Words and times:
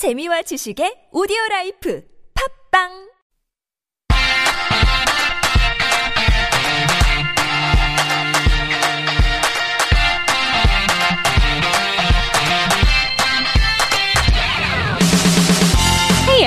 재미와 0.00 0.40
지식의 0.48 1.12
오디오 1.12 1.36
라이프. 1.50 2.00
팝빵 2.32 3.09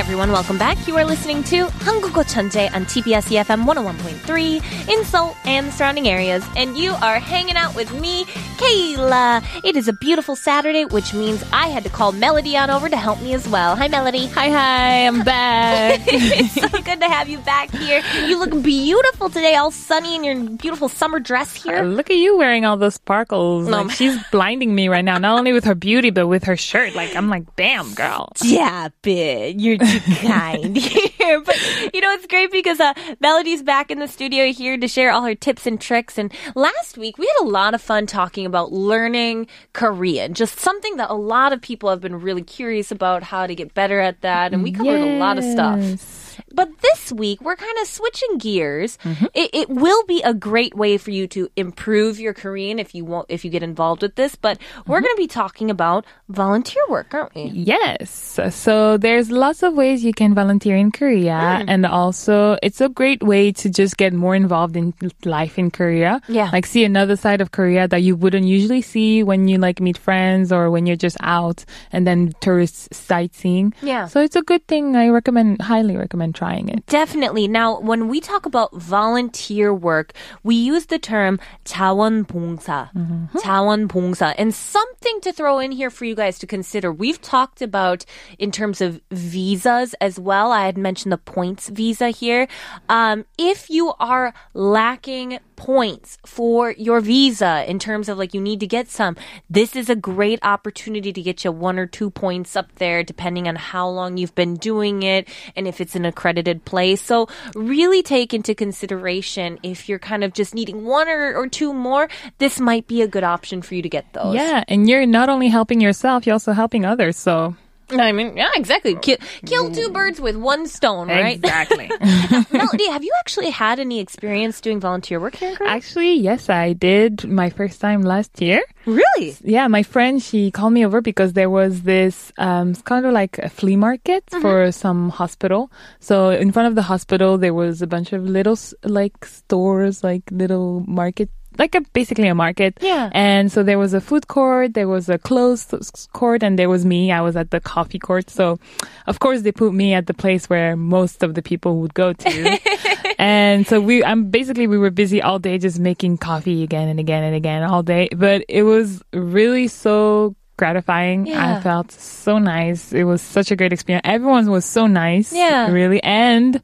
everyone, 0.02 0.30
welcome 0.30 0.56
back. 0.58 0.86
You 0.86 0.96
are 0.96 1.04
listening 1.04 1.42
to 1.44 1.66
한국어 1.84 2.22
천재 2.22 2.70
on 2.72 2.84
TBS 2.84 3.28
EFM 3.34 3.64
101.3 3.64 4.88
in 4.88 5.04
Seoul 5.04 5.34
and 5.44 5.66
the 5.66 5.72
surrounding 5.72 6.06
areas, 6.08 6.44
and 6.56 6.76
you 6.76 6.92
are 7.02 7.18
hanging 7.18 7.56
out 7.56 7.74
with 7.74 7.92
me, 8.00 8.24
Kayla. 8.58 9.42
It 9.64 9.76
is 9.76 9.88
a 9.88 9.92
beautiful 9.92 10.36
Saturday, 10.36 10.84
which 10.84 11.14
means 11.14 11.42
I 11.52 11.68
had 11.68 11.82
to 11.84 11.90
call 11.90 12.12
Melody 12.12 12.56
on 12.56 12.70
over 12.70 12.88
to 12.88 12.96
help 12.96 13.20
me 13.22 13.34
as 13.34 13.48
well. 13.48 13.74
Hi, 13.76 13.88
Melody. 13.88 14.26
Hi, 14.28 14.50
hi, 14.50 15.06
I'm 15.06 15.24
back. 15.24 16.00
it's 16.06 16.54
so 16.54 16.68
good 16.68 17.00
to 17.00 17.08
have 17.08 17.28
you 17.28 17.38
back 17.38 17.70
here. 17.70 18.02
You 18.26 18.38
look 18.38 18.62
beautiful 18.62 19.30
today, 19.30 19.56
all 19.56 19.72
sunny 19.72 20.14
in 20.14 20.22
your 20.22 20.36
beautiful 20.56 20.88
summer 20.88 21.18
dress 21.18 21.54
here. 21.54 21.82
Look 21.82 22.10
at 22.10 22.16
you 22.16 22.38
wearing 22.38 22.64
all 22.64 22.76
those 22.76 22.94
sparkles. 22.94 23.66
No. 23.68 23.82
Like, 23.82 23.90
she's 23.90 24.16
blinding 24.30 24.74
me 24.74 24.88
right 24.88 25.04
now, 25.04 25.18
not 25.18 25.38
only 25.38 25.52
with 25.52 25.64
her 25.64 25.74
beauty, 25.74 26.10
but 26.10 26.28
with 26.28 26.44
her 26.44 26.56
shirt. 26.56 26.94
Like, 26.94 27.16
I'm 27.16 27.28
like, 27.28 27.56
damn, 27.56 27.94
girl. 27.94 28.32
Stop 28.36 28.92
it. 29.04 29.60
You're 29.60 29.78
kind 30.21 30.77
here. 30.77 31.09
But, 31.45 31.57
you 31.93 32.01
know, 32.01 32.11
it's 32.11 32.27
great 32.27 32.51
because 32.51 32.79
uh, 32.79 32.93
Melody's 33.19 33.63
back 33.63 33.89
in 33.89 33.99
the 33.99 34.07
studio 34.07 34.51
here 34.51 34.77
to 34.77 34.87
share 34.87 35.11
all 35.11 35.23
her 35.23 35.35
tips 35.35 35.65
and 35.65 35.79
tricks. 35.79 36.17
And 36.17 36.31
last 36.53 36.97
week, 36.97 37.17
we 37.17 37.25
had 37.25 37.45
a 37.45 37.49
lot 37.49 37.73
of 37.73 37.81
fun 37.81 38.05
talking 38.05 38.45
about 38.45 38.71
learning 38.71 39.47
Korean, 39.73 40.33
just 40.33 40.59
something 40.59 40.97
that 40.97 41.09
a 41.09 41.15
lot 41.15 41.51
of 41.53 41.61
people 41.61 41.89
have 41.89 42.01
been 42.01 42.19
really 42.21 42.43
curious 42.43 42.91
about 42.91 43.23
how 43.23 43.47
to 43.47 43.55
get 43.55 43.73
better 43.73 43.99
at 43.99 44.21
that. 44.21 44.53
And 44.53 44.63
we 44.63 44.71
covered 44.71 45.01
a 45.01 45.17
lot 45.17 45.37
of 45.37 45.43
stuff. 45.43 46.22
But 46.53 46.69
this 46.81 47.11
week, 47.11 47.41
we're 47.41 47.55
kind 47.55 47.77
of 47.81 47.87
switching 47.87 48.37
gears. 48.37 48.97
Mm-hmm. 49.03 49.25
It, 49.33 49.49
it 49.53 49.69
will 49.69 50.03
be 50.05 50.21
a 50.21 50.33
great 50.33 50.75
way 50.75 50.97
for 50.97 51.11
you 51.11 51.27
to 51.27 51.49
improve 51.55 52.19
your 52.19 52.33
Korean 52.33 52.79
if 52.79 52.95
you 52.95 53.05
want, 53.05 53.27
if 53.29 53.43
you 53.43 53.51
get 53.51 53.63
involved 53.63 54.01
with 54.01 54.15
this. 54.15 54.35
But 54.35 54.59
we're 54.85 54.97
mm-hmm. 54.97 55.05
going 55.05 55.15
to 55.15 55.21
be 55.21 55.27
talking 55.27 55.69
about 55.69 56.05
volunteer 56.29 56.83
work, 56.89 57.13
aren't 57.13 57.35
we? 57.35 57.43
Yes. 57.43 58.39
So 58.51 58.97
there's 58.97 59.31
lots 59.31 59.63
of 59.63 59.73
ways 59.73 60.03
you 60.03 60.13
can 60.13 60.33
volunteer 60.33 60.75
in 60.75 60.91
Korea. 60.91 61.61
Hmm. 61.61 61.69
And 61.69 61.85
also, 61.85 62.57
it's 62.63 62.81
a 62.81 62.89
great 62.89 63.21
way 63.21 63.51
to 63.51 63.69
just 63.69 63.97
get 63.97 64.13
more 64.13 64.35
involved 64.35 64.75
in 64.75 64.93
life 65.25 65.59
in 65.59 65.71
Korea. 65.71 66.21
Yeah. 66.27 66.49
Like, 66.51 66.65
see 66.65 66.83
another 66.83 67.15
side 67.15 67.41
of 67.41 67.51
Korea 67.51 67.87
that 67.87 68.01
you 68.01 68.15
wouldn't 68.15 68.45
usually 68.45 68.81
see 68.81 69.23
when 69.23 69.47
you 69.47 69.57
like 69.57 69.81
meet 69.81 69.97
friends 69.97 70.51
or 70.51 70.71
when 70.71 70.85
you're 70.85 70.95
just 70.95 71.17
out 71.21 71.65
and 71.91 72.07
then 72.07 72.33
tourist 72.39 72.93
sightseeing. 72.93 73.73
Yeah. 73.81 74.07
So 74.07 74.21
it's 74.21 74.35
a 74.35 74.41
good 74.41 74.65
thing. 74.67 74.95
I 74.95 75.09
recommend, 75.09 75.61
highly 75.61 75.95
recommend 75.97 76.22
trying 76.32 76.68
it. 76.68 76.86
Definitely. 76.86 77.48
Now, 77.48 77.80
when 77.80 78.08
we 78.08 78.20
talk 78.20 78.46
about 78.46 78.74
volunteer 78.74 79.72
work, 79.74 80.12
we 80.42 80.54
use 80.54 80.86
the 80.86 80.98
term 80.98 81.40
자원봉사. 81.64 82.90
자원봉사. 83.34 84.34
And 84.38 84.54
something 84.54 85.20
to 85.22 85.32
throw 85.32 85.58
in 85.58 85.72
here 85.72 85.90
for 85.90 86.04
you 86.04 86.14
guys 86.14 86.38
to 86.38 86.46
consider. 86.46 86.92
We've 86.92 87.20
talked 87.20 87.62
about 87.62 88.04
in 88.38 88.50
terms 88.50 88.80
of 88.80 89.00
visas 89.10 89.94
as 90.00 90.18
well. 90.18 90.52
I 90.52 90.66
had 90.66 90.78
mentioned 90.78 91.12
the 91.12 91.18
points 91.18 91.68
visa 91.68 92.10
here. 92.10 92.46
Um, 92.88 93.24
if 93.38 93.70
you 93.70 93.92
are 93.98 94.34
lacking 94.54 95.40
points 95.63 96.17
for 96.25 96.71
your 96.71 96.99
visa 96.99 97.63
in 97.69 97.79
terms 97.79 98.09
of 98.09 98.17
like 98.17 98.33
you 98.33 98.41
need 98.41 98.59
to 98.59 98.67
get 98.67 98.89
some, 98.89 99.15
this 99.49 99.77
is 99.77 99.89
a 99.89 99.95
great 99.95 100.37
opportunity 100.43 101.13
to 101.13 101.21
get 101.21 101.45
you 101.45 101.53
one 101.53 101.79
or 101.79 101.85
two 101.85 102.09
points 102.09 102.57
up 102.57 102.69
there 102.75 103.01
depending 103.01 103.47
on 103.47 103.55
how 103.55 103.87
long 103.87 104.17
you've 104.17 104.35
been 104.35 104.55
doing 104.55 105.03
it 105.03 105.25
and 105.55 105.65
if 105.65 105.79
it's 105.79 105.95
an 105.95 106.03
accredited 106.03 106.65
place. 106.65 107.01
So 107.01 107.29
really 107.55 108.03
take 108.03 108.33
into 108.33 108.53
consideration 108.53 109.57
if 109.63 109.87
you're 109.87 109.99
kind 109.99 110.25
of 110.25 110.33
just 110.33 110.53
needing 110.53 110.83
one 110.83 111.07
or, 111.07 111.33
or 111.33 111.47
two 111.47 111.73
more, 111.73 112.09
this 112.39 112.59
might 112.59 112.85
be 112.85 113.01
a 113.01 113.07
good 113.07 113.23
option 113.23 113.61
for 113.61 113.75
you 113.75 113.81
to 113.83 113.89
get 113.89 114.11
those. 114.11 114.35
Yeah, 114.35 114.65
and 114.67 114.89
you're 114.89 115.05
not 115.05 115.29
only 115.29 115.47
helping 115.47 115.79
yourself, 115.79 116.25
you're 116.25 116.33
also 116.33 116.51
helping 116.51 116.83
others. 116.83 117.15
So 117.15 117.55
I 117.99 118.11
mean, 118.11 118.37
yeah, 118.37 118.49
exactly. 118.55 118.95
Kill, 118.95 119.17
kill 119.45 119.71
two 119.71 119.89
birds 119.89 120.19
with 120.19 120.35
one 120.35 120.67
stone, 120.67 121.07
right? 121.07 121.35
exactly. 121.35 121.89
Melody, 122.51 122.89
have 122.89 123.03
you 123.03 123.11
actually 123.19 123.49
had 123.49 123.79
any 123.79 123.99
experience 123.99 124.61
doing 124.61 124.79
volunteer 124.79 125.19
work 125.19 125.35
here 125.35 125.49
in 125.49 125.55
Korea? 125.55 125.71
Actually, 125.71 126.13
yes, 126.15 126.49
I 126.49 126.73
did 126.73 127.25
my 127.25 127.49
first 127.49 127.79
time 127.81 128.01
last 128.01 128.41
year. 128.41 128.61
really? 128.85 129.35
Yeah, 129.41 129.67
my 129.67 129.83
friend 129.83 130.21
she 130.21 130.51
called 130.51 130.73
me 130.73 130.85
over 130.85 131.01
because 131.01 131.33
there 131.33 131.49
was 131.49 131.83
this 131.83 132.31
um, 132.37 132.71
it's 132.71 132.81
kind 132.81 133.05
of 133.05 133.13
like 133.13 133.37
a 133.39 133.49
flea 133.49 133.75
market 133.75 134.23
for 134.41 134.71
some 134.71 135.09
hospital. 135.09 135.71
So 135.99 136.29
in 136.29 136.51
front 136.51 136.67
of 136.67 136.75
the 136.75 136.83
hospital 136.83 137.37
there 137.37 137.53
was 137.53 137.81
a 137.81 137.87
bunch 137.87 138.13
of 138.13 138.23
little 138.23 138.57
like 138.83 139.25
stores, 139.25 140.03
like 140.03 140.23
little 140.31 140.83
market. 140.87 141.29
Like 141.57 141.75
a 141.75 141.81
basically 141.93 142.27
a 142.27 142.35
market, 142.35 142.77
Yeah. 142.81 143.09
And 143.13 143.51
so 143.51 143.63
there 143.63 143.77
was 143.77 143.93
a 143.93 144.01
food 144.01 144.27
court, 144.27 144.73
there 144.73 144.87
was 144.87 145.09
a 145.09 145.17
clothes 145.17 145.65
court, 146.13 146.43
and 146.43 146.57
there 146.57 146.69
was 146.69 146.85
me. 146.85 147.11
I 147.11 147.21
was 147.21 147.35
at 147.35 147.51
the 147.51 147.59
coffee 147.59 147.99
court. 147.99 148.29
So, 148.29 148.59
of 149.07 149.19
course, 149.19 149.41
they 149.41 149.51
put 149.51 149.73
me 149.73 149.93
at 149.93 150.07
the 150.07 150.13
place 150.13 150.49
where 150.49 150.75
most 150.75 151.23
of 151.23 151.35
the 151.35 151.41
people 151.41 151.77
would 151.81 151.93
go 151.93 152.13
to. 152.13 152.59
and 153.19 153.67
so 153.67 153.79
we, 153.79 154.03
I'm 154.03 154.29
basically 154.29 154.67
we 154.67 154.77
were 154.77 154.91
busy 154.91 155.21
all 155.21 155.39
day 155.39 155.57
just 155.57 155.79
making 155.79 156.17
coffee 156.17 156.63
again 156.63 156.87
and 156.87 156.99
again 156.99 157.23
and 157.23 157.35
again 157.35 157.63
all 157.63 157.83
day. 157.83 158.09
But 158.15 158.45
it 158.47 158.63
was 158.63 159.03
really 159.13 159.67
so 159.67 160.35
gratifying. 160.57 161.27
Yeah. 161.27 161.57
I 161.57 161.61
felt 161.61 161.91
so 161.91 162.37
nice. 162.37 162.93
It 162.93 163.03
was 163.03 163.21
such 163.21 163.51
a 163.51 163.55
great 163.55 163.73
experience. 163.73 164.03
Everyone 164.05 164.49
was 164.49 164.65
so 164.65 164.87
nice. 164.87 165.33
Yeah. 165.33 165.71
Really. 165.71 166.01
And 166.03 166.61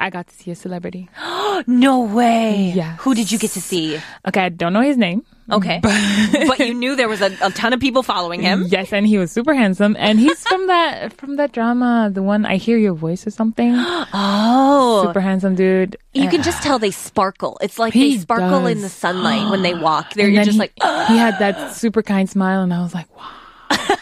I 0.00 0.10
got 0.10 0.26
to 0.28 0.34
see 0.34 0.50
a 0.50 0.56
celebrity. 0.56 1.08
No 1.66 2.04
way. 2.04 2.72
Yes. 2.74 3.00
Who 3.02 3.14
did 3.14 3.30
you 3.30 3.38
get 3.38 3.50
to 3.50 3.60
see? 3.60 4.00
Okay, 4.26 4.40
I 4.40 4.48
don't 4.48 4.72
know 4.72 4.80
his 4.80 4.96
name. 4.96 5.26
Okay. 5.50 5.80
but 5.82 6.58
you 6.58 6.72
knew 6.72 6.96
there 6.96 7.08
was 7.08 7.20
a, 7.20 7.36
a 7.42 7.50
ton 7.50 7.72
of 7.74 7.80
people 7.80 8.02
following 8.02 8.40
him. 8.40 8.64
Yes, 8.68 8.92
and 8.94 9.06
he 9.06 9.18
was 9.18 9.30
super 9.30 9.52
handsome. 9.52 9.94
And 9.98 10.18
he's 10.18 10.42
from 10.46 10.68
that 10.68 11.12
from 11.14 11.36
that 11.36 11.52
drama, 11.52 12.10
the 12.12 12.22
one 12.22 12.46
I 12.46 12.56
Hear 12.56 12.78
Your 12.78 12.94
Voice 12.94 13.26
or 13.26 13.30
something. 13.30 13.74
Oh. 14.12 15.04
super 15.06 15.20
handsome 15.20 15.54
dude. 15.54 15.96
You 16.14 16.28
can 16.28 16.42
just 16.50 16.62
tell 16.62 16.78
they 16.78 16.92
sparkle. 16.92 17.58
It's 17.60 17.78
like 17.78 17.92
they 17.92 18.16
sparkle 18.16 18.66
in 18.66 18.80
the 18.80 18.88
sunlight 18.88 19.50
when 19.50 19.62
they 19.62 19.74
walk. 19.74 20.12
They're 20.14 20.32
just 20.32 20.52
he, 20.52 20.58
like, 20.58 20.72
he 20.76 21.18
had 21.18 21.38
that 21.40 21.74
super 21.74 22.02
kind 22.02 22.28
smile, 22.28 22.62
and 22.62 22.72
I 22.72 22.80
was 22.82 22.94
like, 22.94 23.14
wow. 23.16 23.30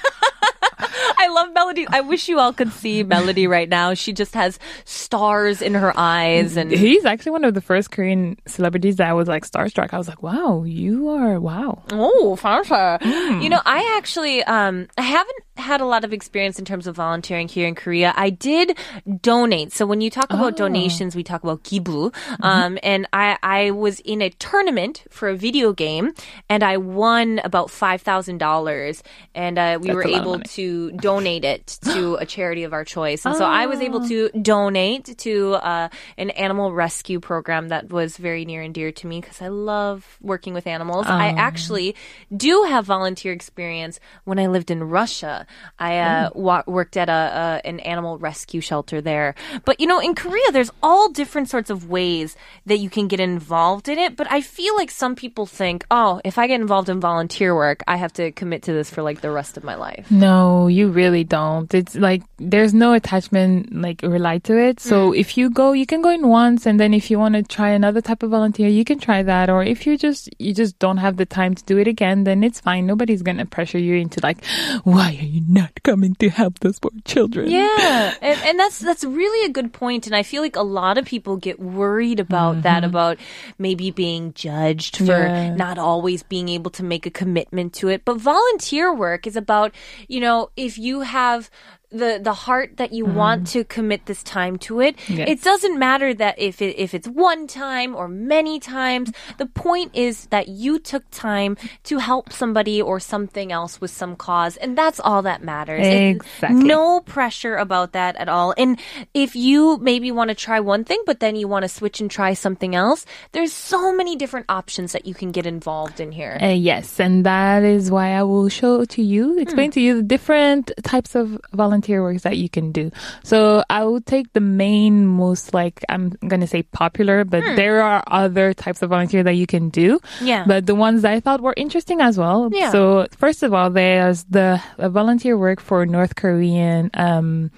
I 1.29 1.31
love 1.31 1.53
Melody. 1.53 1.87
I 1.87 2.01
wish 2.01 2.29
you 2.29 2.39
all 2.39 2.55
could 2.55 2.73
see 2.73 3.03
Melody 3.03 3.47
right 3.47 3.69
now. 3.69 3.93
She 3.93 4.15
just 4.15 4.33
has 4.35 4.59
stars 4.87 5.61
in 5.61 5.75
her 5.75 5.93
eyes 5.95 6.57
and 6.57 6.71
He's 6.71 7.05
actually 7.05 7.33
one 7.33 7.45
of 7.45 7.53
the 7.53 7.61
first 7.61 7.91
Korean 7.91 8.39
celebrities 8.47 8.97
that 8.97 9.09
I 9.09 9.13
was 9.13 9.29
like 9.29 9.45
starstruck. 9.45 9.93
I 9.93 9.99
was 9.99 10.09
like, 10.09 10.23
wow, 10.23 10.63
you 10.65 11.11
are 11.11 11.39
wow. 11.39 11.83
Oh, 11.93 12.35
sure. 12.37 12.99
Hmm. 13.03 13.41
You 13.43 13.51
know, 13.51 13.61
I 13.67 13.97
actually 13.99 14.43
um 14.45 14.89
I 14.97 15.03
haven't 15.03 15.37
had 15.59 15.81
a 15.81 15.85
lot 15.85 16.05
of 16.05 16.13
experience 16.13 16.59
in 16.59 16.65
terms 16.65 16.87
of 16.87 16.97
volunteering 16.97 17.49
here 17.49 17.67
in 17.67 17.75
Korea. 17.75 18.13
I 18.17 18.31
did 18.31 18.77
donate. 19.23 19.73
So 19.73 19.87
when 19.87 20.01
you 20.01 20.11
talk 20.11 20.33
about 20.33 20.55
Oh. 20.55 20.57
donations, 20.57 21.15
we 21.17 21.23
talk 21.23 21.43
about 21.43 21.63
gibu. 21.65 22.13
Mm-hmm. 22.13 22.45
Um 22.45 22.79
and 22.83 23.07
I 23.13 23.39
I 23.43 23.71
was 23.73 24.01
in 24.01 24.23
a 24.23 24.31
tournament 24.31 25.05
for 25.11 25.29
a 25.29 25.37
video 25.37 25.73
game 25.73 26.13
and 26.49 26.63
I 26.63 26.77
won 26.77 27.41
about 27.45 27.69
$5,000 27.69 29.03
and 29.35 29.59
uh, 29.59 29.79
we 29.81 29.89
That's 29.89 29.95
were 29.97 30.03
a 30.03 30.09
lot 30.09 30.21
of 30.21 30.27
able 30.27 30.41
to 30.41 30.91
donate 30.93 31.45
it 31.45 31.79
to 31.93 32.15
a 32.17 32.27
charity 32.35 32.65
of 32.65 32.73
our 32.73 32.85
choice. 32.85 33.25
And 33.27 33.37
so 33.37 33.45
I 33.45 33.67
was 33.67 33.81
able 33.81 34.07
to 34.09 34.29
donate 34.41 35.19
to 35.19 35.55
uh, 35.55 35.89
an 36.17 36.31
animal 36.31 36.73
rescue 36.73 37.21
program 37.21 37.69
that 37.69 37.91
was 37.91 38.17
very 38.17 38.45
near 38.45 38.63
and 38.63 38.75
dear 38.75 38.93
to 38.93 39.07
me 39.07 39.21
because 39.21 39.41
I 39.43 39.49
love 39.49 40.19
working 40.21 40.55
with 40.55 40.67
animals. 40.67 41.07
I 41.07 41.29
actually 41.29 41.95
do 42.35 42.65
have 42.65 42.85
volunteer 42.85 43.33
experience 43.33 44.01
when 44.25 44.39
I 44.39 44.47
lived 44.47 44.71
in 44.71 44.83
Russia. 44.85 45.47
I 45.79 45.99
uh, 45.99 46.31
wa- 46.35 46.65
worked 46.67 46.97
at 46.97 47.09
a, 47.09 47.61
an 47.65 47.81
animal 47.81 48.19
rescue 48.19 48.61
shelter 48.61 49.01
there. 49.01 49.35
But 49.65 49.81
you 49.81 49.87
know, 49.87 50.01
in 50.01 50.15
Korea, 50.15 50.53
there's 50.53 50.71
all 50.83 51.11
different 51.11 51.49
sorts 51.49 51.71
of 51.71 51.89
ways 51.89 52.37
that 52.67 52.79
you 52.79 52.91
can 52.91 53.09
get 53.09 53.21
involved 53.21 53.89
in 53.89 53.99
it. 53.99 54.17
But 54.17 54.31
I 54.31 54.41
feel 54.41 54.77
like 54.77 54.91
some 54.91 55.15
people 55.15 55.47
think, 55.47 55.85
oh, 55.91 56.21
if 56.25 56.39
I 56.39 56.47
get 56.47 56.61
involved 56.61 56.89
in 56.89 57.01
volunteer 57.01 57.55
work, 57.55 57.83
I 57.87 57.97
have 57.97 58.13
to 58.15 58.33
commit 58.33 58.63
to 58.65 58.73
this 58.73 58.91
for 58.91 59.03
like 59.03 59.21
the 59.21 59.31
rest 59.31 59.57
of 59.57 59.65
my 59.65 59.75
life. 59.75 60.11
No, 60.11 60.67
you 60.69 60.89
really 60.89 61.25
don't. 61.25 61.73
It's 61.75 61.95
like 61.95 62.23
there's 62.39 62.75
no 62.75 62.93
attachment 62.93 63.73
like 63.75 64.03
relied 64.03 64.45
to 64.45 64.59
it. 64.59 64.81
So 64.81 65.13
if 65.13 65.37
you 65.37 65.51
go, 65.51 65.73
you 65.73 65.87
can 65.87 66.03
go 66.03 66.11
in 66.11 66.29
once, 66.29 66.67
and 66.67 66.79
then 66.79 66.95
if 66.95 67.11
you 67.11 67.19
want 67.19 67.35
to 67.35 67.43
try 67.43 67.71
another 67.71 68.01
type 68.01 68.23
of 68.23 68.31
volunteer, 68.31 68.69
you 68.69 68.85
can 68.85 68.99
try 68.99 69.23
that. 69.23 69.51
Or 69.51 69.63
if 69.63 69.87
you 69.87 69.97
just 69.97 70.29
you 70.39 70.55
just 70.55 70.79
don't 70.79 70.99
have 70.99 71.17
the 71.17 71.27
time 71.27 71.55
to 71.55 71.65
do 71.65 71.79
it 71.79 71.89
again, 71.89 72.25
then 72.25 72.43
it's 72.45 72.61
fine. 72.61 72.87
Nobody's 72.87 73.23
gonna 73.23 73.47
pressure 73.47 73.79
you 73.79 73.97
into 73.97 74.21
like, 74.23 74.45
why 74.85 75.17
are 75.21 75.25
you 75.25 75.38
not 75.47 75.83
coming 75.83 76.15
to 76.17 76.29
help 76.29 76.61
those 76.61 76.79
poor 76.79 76.91
children? 77.05 77.51
Yeah, 77.51 78.15
and, 78.21 78.41
and 78.45 78.59
that's 78.59 78.79
that's 78.89 79.05
really 79.05 79.47
a 79.47 79.53
good 79.53 79.73
point, 79.73 80.07
and 80.07 80.17
I 80.17 80.23
feel 80.23 80.43
like 80.43 80.57
a 80.57 80.63
lot 80.63 80.99
of 80.99 81.05
people 81.05 81.37
get 81.37 81.61
worried 81.61 82.21
about 82.21 82.63
that, 82.63 82.83
mm-hmm. 82.83 82.91
about 82.91 83.19
maybe 83.59 83.91
being 83.91 84.33
judged 84.35 84.97
for 84.97 85.05
Yeah. 85.05 85.55
not 85.55 85.79
always 85.79 86.23
being 86.23 86.49
able 86.49 86.71
to 86.73 86.83
make 86.83 87.07
a 87.07 87.11
commitment 87.11 87.73
to 87.75 87.89
it. 87.89 88.05
But 88.05 88.19
volunteer 88.19 88.95
work 88.95 89.27
is 89.27 89.37
about, 89.37 89.75
you 90.09 90.21
know, 90.21 90.51
if 90.57 90.79
you 90.79 91.01
have 91.01 91.51
the 91.91 92.21
the 92.23 92.35
heart 92.35 92.77
that 92.77 92.93
you 92.93 93.07
want 93.07 93.47
to 93.49 93.65
commit 93.65 94.05
this 94.07 94.23
time 94.23 94.59
to 94.59 94.81
it. 94.81 94.97
Yes. 95.09 95.29
It 95.29 95.43
doesn't 95.43 95.79
matter 95.79 96.13
that 96.15 96.39
if 96.39 96.61
it, 96.61 96.77
if 96.77 96.93
it's 96.93 97.09
one 97.09 97.47
time 97.47 97.95
or 97.95 98.09
many 98.09 98.61
times. 98.61 99.13
The 99.39 99.47
point 99.47 99.93
is 99.95 100.27
that 100.27 100.49
you 100.49 100.79
took 100.79 101.09
time 101.11 101.57
to 101.85 101.99
help 101.99 102.33
somebody 102.33 102.83
or 102.83 103.01
something 103.01 103.53
else 103.53 103.81
with 103.81 103.91
some 103.91 104.17
cause, 104.17 104.57
and 104.57 104.77
that's 104.77 105.01
all 105.01 105.23
that 105.23 105.43
matters. 105.43 105.87
Exactly. 105.87 106.63
no 106.65 107.01
pressure 107.01 107.57
about 107.57 107.93
that 107.93 108.17
at 108.17 108.29
all. 108.29 108.55
And 108.59 108.79
if 109.15 109.35
you 109.35 109.79
maybe 109.79 110.13
want 110.13 110.29
to 110.29 110.35
try 110.35 110.61
one 110.61 110.85
thing, 110.85 111.03
but 111.07 111.21
then 111.21 111.37
you 111.37 111.49
want 111.49 111.63
to 111.63 111.69
switch 111.69 112.01
and 112.01 112.11
try 112.11 112.35
something 112.35 112.75
else, 112.75 113.07
there's 113.33 113.53
so 113.53 113.95
many 113.95 114.17
different 114.17 114.47
options 114.49 114.93
that 114.93 115.07
you 115.07 115.15
can 115.15 115.33
get 115.33 115.47
involved 115.47 116.01
in 116.01 116.13
here. 116.13 116.39
Uh, 116.41 116.49
yes, 116.49 117.01
and 117.01 117.25
that 117.25 117.63
is 117.63 117.91
why 117.91 118.13
I 118.13 118.23
will 118.25 118.49
show 118.49 118.85
to 118.85 119.03
you, 119.03 119.39
explain 119.39 119.71
to 119.73 119.81
you 119.81 119.97
the 119.97 120.03
different 120.03 120.71
types 120.83 121.15
of 121.15 121.39
volunteer 121.79 122.03
works 122.03 122.23
that 122.23 122.37
you 122.37 122.49
can 122.49 122.73
do. 122.73 122.91
So 123.23 123.63
I 123.71 123.85
will 123.85 124.01
take 124.01 124.33
the 124.33 124.41
main, 124.41 125.07
most 125.07 125.55
like 125.55 125.85
I'm 125.89 126.11
gonna 126.27 126.47
say 126.47 126.63
popular, 126.63 127.25
but 127.25 127.43
there 127.57 127.83
are 127.83 128.03
other 128.09 128.53
types 128.53 128.83
of 128.83 128.91
volunteer 128.91 129.23
that 129.23 129.35
you 129.35 129.47
can 129.47 129.71
do. 129.71 130.01
Yeah. 130.21 130.45
But 130.47 130.67
the 130.67 130.75
ones 130.75 131.03
that 131.03 131.13
I 131.13 131.21
thought 131.21 131.41
were 131.41 131.55
interesting 131.57 132.01
as 132.01 132.19
well. 132.19 132.51
Yeah. 132.53 132.73
So 132.73 133.07
first 133.17 133.43
of 133.43 133.55
all, 133.55 133.71
there's 133.71 134.25
the 134.25 134.61
volunteer 134.79 135.39
work 135.39 135.61
for 135.61 135.87
North 135.87 136.17
Korean. 136.17 136.91
Um, 136.95 137.51